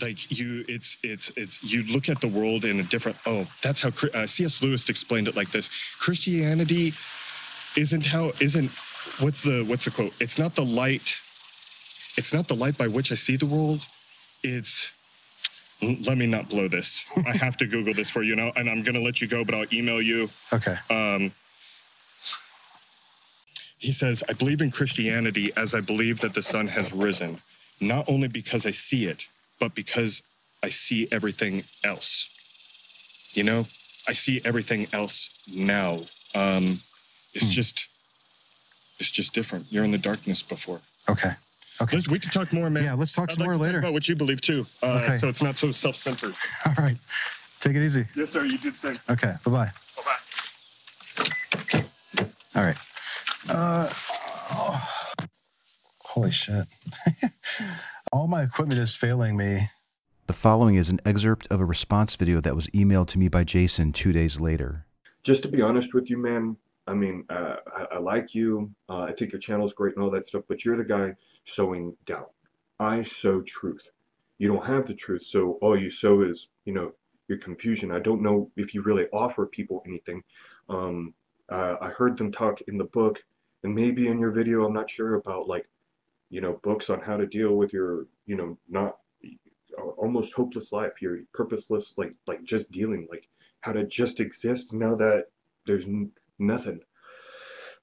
Like 0.00 0.30
you, 0.30 0.64
it's 0.68 0.96
it's 1.02 1.30
it's. 1.36 1.62
You 1.62 1.84
look 1.84 2.08
at 2.08 2.20
the 2.20 2.28
world 2.28 2.64
in 2.64 2.80
a 2.80 2.82
different. 2.84 3.18
Oh, 3.26 3.46
that's 3.62 3.80
how 3.80 3.92
uh, 4.14 4.26
C.S. 4.26 4.62
Lewis 4.62 4.88
explained 4.88 5.28
it 5.28 5.36
like 5.36 5.52
this. 5.52 5.68
Christianity 5.98 6.94
isn't 7.76 8.06
how 8.06 8.32
isn't. 8.40 8.70
What's 9.20 9.42
the 9.42 9.64
what's 9.64 9.84
the 9.84 9.90
quote? 9.90 10.14
It's 10.20 10.38
not 10.38 10.54
the 10.54 10.64
light. 10.64 11.14
It's 12.16 12.32
not 12.32 12.48
the 12.48 12.56
light 12.56 12.78
by 12.78 12.88
which 12.88 13.12
I 13.12 13.16
see 13.16 13.36
the 13.36 13.46
world. 13.46 13.82
It's 14.42 14.90
let 15.82 16.16
me 16.16 16.26
not 16.26 16.48
blow 16.48 16.68
this. 16.68 17.04
I 17.26 17.36
have 17.36 17.56
to 17.58 17.66
Google 17.66 17.94
this 17.94 18.10
for 18.10 18.22
you 18.22 18.36
now, 18.36 18.52
and 18.56 18.70
I'm 18.70 18.82
gonna 18.82 19.00
let 19.00 19.20
you 19.20 19.26
go, 19.26 19.44
but 19.44 19.54
I'll 19.54 19.72
email 19.72 20.00
you. 20.00 20.30
Okay. 20.52 20.76
Um, 20.90 21.32
he 23.78 23.92
says, 23.92 24.22
I 24.28 24.32
believe 24.32 24.60
in 24.60 24.70
Christianity 24.70 25.52
as 25.56 25.74
I 25.74 25.80
believe 25.80 26.20
that 26.20 26.34
the 26.34 26.42
sun 26.42 26.68
has 26.68 26.92
risen, 26.92 27.40
not 27.80 28.08
only 28.08 28.28
because 28.28 28.64
I 28.64 28.70
see 28.70 29.06
it, 29.06 29.26
but 29.58 29.74
because 29.74 30.22
I 30.62 30.68
see 30.68 31.08
everything 31.10 31.64
else. 31.82 32.28
You 33.34 33.42
know, 33.42 33.66
I 34.06 34.12
see 34.12 34.40
everything 34.44 34.86
else 34.92 35.30
now. 35.52 36.02
Um, 36.34 36.80
it's 37.34 37.48
just, 37.50 37.88
it's 39.00 39.10
just 39.10 39.34
different. 39.34 39.66
You're 39.70 39.84
in 39.84 39.90
the 39.90 39.98
darkness 39.98 40.42
before. 40.42 40.80
Okay. 41.08 41.32
Okay. 41.80 41.96
Let's, 41.96 42.08
we 42.08 42.18
can 42.18 42.30
talk 42.30 42.52
more, 42.52 42.68
man. 42.70 42.84
Yeah, 42.84 42.94
let's 42.94 43.12
talk 43.12 43.30
I'd 43.30 43.32
some 43.32 43.40
like 43.40 43.46
more 43.48 43.52
to 43.54 43.58
talk 43.58 43.66
later. 43.66 43.78
about 43.78 43.92
what 43.92 44.08
you 44.08 44.14
believe 44.14 44.40
too, 44.40 44.66
uh, 44.82 45.00
Okay. 45.04 45.18
so 45.18 45.28
it's 45.28 45.42
not 45.42 45.56
so 45.56 45.72
self-centered. 45.72 46.34
All 46.66 46.74
right. 46.78 46.96
Take 47.60 47.76
it 47.76 47.82
easy. 47.84 48.06
Yes, 48.14 48.30
sir. 48.30 48.44
You 48.44 48.58
did 48.58 48.76
say. 48.76 48.98
Okay. 49.10 49.34
Bye 49.44 49.50
bye. 49.50 49.70
Bye-bye. 49.96 51.84
All 52.54 52.62
right. 52.64 52.76
Uh, 53.48 53.92
oh. 54.52 54.88
Holy 56.00 56.30
shit. 56.30 56.66
All 58.12 58.26
my 58.28 58.42
equipment 58.42 58.78
is 58.80 58.94
failing 58.94 59.36
me. 59.36 59.68
The 60.26 60.32
following 60.34 60.74
is 60.76 60.90
an 60.90 61.00
excerpt 61.06 61.46
of 61.50 61.60
a 61.60 61.64
response 61.64 62.14
video 62.16 62.40
that 62.40 62.54
was 62.54 62.66
emailed 62.68 63.08
to 63.08 63.18
me 63.18 63.28
by 63.28 63.44
Jason 63.44 63.92
two 63.92 64.12
days 64.12 64.38
later. 64.40 64.86
just 65.24 65.42
to 65.42 65.48
be 65.48 65.62
honest 65.62 65.94
with 65.94 66.10
you, 66.10 66.18
man, 66.18 66.56
I 66.86 66.94
mean, 66.94 67.24
uh, 67.30 67.56
I, 67.66 67.86
I 67.92 67.98
like 67.98 68.34
you. 68.34 68.70
Uh, 68.88 69.02
I 69.02 69.12
think 69.12 69.32
your 69.32 69.40
channel 69.40 69.66
is 69.66 69.72
great 69.72 69.94
and 69.94 70.04
all 70.04 70.10
that 70.10 70.26
stuff, 70.26 70.42
but 70.48 70.64
you're 70.64 70.76
the 70.76 70.84
guy 70.84 71.14
sowing 71.44 71.96
doubt. 72.06 72.32
I 72.80 73.04
sow 73.04 73.40
truth. 73.42 73.88
You 74.38 74.48
don't 74.48 74.66
have 74.66 74.86
the 74.86 74.94
truth, 74.94 75.24
so 75.24 75.58
all 75.62 75.78
you 75.78 75.90
sow 75.90 76.22
is, 76.22 76.48
you 76.64 76.74
know, 76.74 76.92
your 77.28 77.38
confusion. 77.38 77.92
I 77.92 78.00
don't 78.00 78.22
know 78.22 78.50
if 78.56 78.74
you 78.74 78.82
really 78.82 79.06
offer 79.12 79.46
people 79.46 79.82
anything. 79.86 80.22
Um, 80.68 81.14
uh, 81.48 81.76
I 81.80 81.88
heard 81.90 82.16
them 82.16 82.32
talk 82.32 82.60
in 82.62 82.76
the 82.76 82.84
book, 82.84 83.22
and 83.62 83.74
maybe 83.74 84.08
in 84.08 84.18
your 84.18 84.32
video, 84.32 84.64
I'm 84.64 84.72
not 84.72 84.90
sure 84.90 85.14
about 85.14 85.46
like, 85.46 85.68
you 86.30 86.40
know, 86.40 86.58
books 86.62 86.90
on 86.90 87.00
how 87.00 87.16
to 87.16 87.26
deal 87.26 87.54
with 87.54 87.72
your, 87.72 88.06
you 88.26 88.36
know, 88.36 88.58
not 88.68 88.96
almost 89.96 90.34
hopeless 90.34 90.72
life, 90.72 91.00
your 91.00 91.20
purposeless, 91.32 91.94
like, 91.96 92.14
like 92.26 92.42
just 92.42 92.70
dealing, 92.72 93.06
like 93.10 93.28
how 93.60 93.72
to 93.72 93.86
just 93.86 94.18
exist 94.18 94.72
now 94.72 94.96
that 94.96 95.26
there's 95.66 95.86
nothing. 96.42 96.80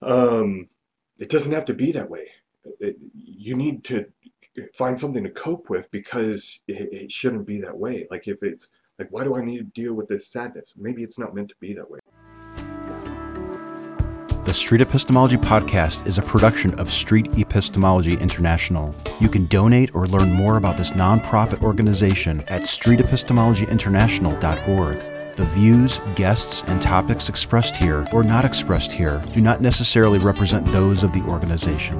Um, 0.02 0.70
it 1.18 1.30
doesn't 1.30 1.52
have 1.52 1.66
to 1.66 1.74
be 1.74 1.92
that 1.92 2.10
way. 2.10 2.28
It, 2.80 2.98
you 3.14 3.56
need 3.56 3.84
to 3.86 4.06
find 4.76 5.00
something 5.00 5.24
to 5.24 5.30
cope 5.30 5.70
with 5.70 5.90
because 5.92 6.60
it, 6.68 6.90
it 6.92 7.12
shouldn't 7.12 7.46
be 7.46 7.62
that 7.62 7.78
way. 7.78 8.08
Like 8.10 8.28
if 8.28 8.44
it's 8.44 8.68
like, 8.98 9.08
why 9.12 9.24
do 9.24 9.36
I 9.36 9.44
need 9.44 9.58
to 9.58 9.64
deal 9.64 9.94
with 9.94 10.08
this 10.08 10.28
sadness? 10.28 10.74
Maybe 10.76 11.04
it's 11.04 11.20
not 11.20 11.34
meant 11.34 11.50
to 11.50 11.56
be 11.60 11.74
that 11.74 11.90
way. 11.90 12.00
The 14.46 14.54
Street 14.54 14.82
Epistemology 14.82 15.38
Podcast 15.38 16.08
is 16.08 16.18
a 16.18 16.24
production 16.24 16.74
of 16.80 16.92
Street 16.92 17.38
Epistemology 17.38 18.18
International. 18.18 18.96
You 19.20 19.30
can 19.30 19.46
donate 19.46 19.94
or 19.94 20.08
learn 20.08 20.34
more 20.34 20.58
about 20.58 20.76
this 20.76 20.90
nonprofit 20.92 21.62
organization 21.62 22.44
at 22.48 22.64
streetepistemologyinternational.org. 22.64 25.09
The 25.40 25.46
views, 25.46 26.02
guests, 26.16 26.66
and 26.68 26.82
topics 26.82 27.30
expressed 27.30 27.74
here 27.74 28.06
or 28.12 28.24
not 28.24 28.44
expressed 28.44 28.92
here 28.92 29.24
do 29.32 29.40
not 29.40 29.62
necessarily 29.62 30.20
represent 30.20 30.66
those 30.74 31.02
of 31.02 31.14
the 31.14 31.22
organization. 31.22 31.98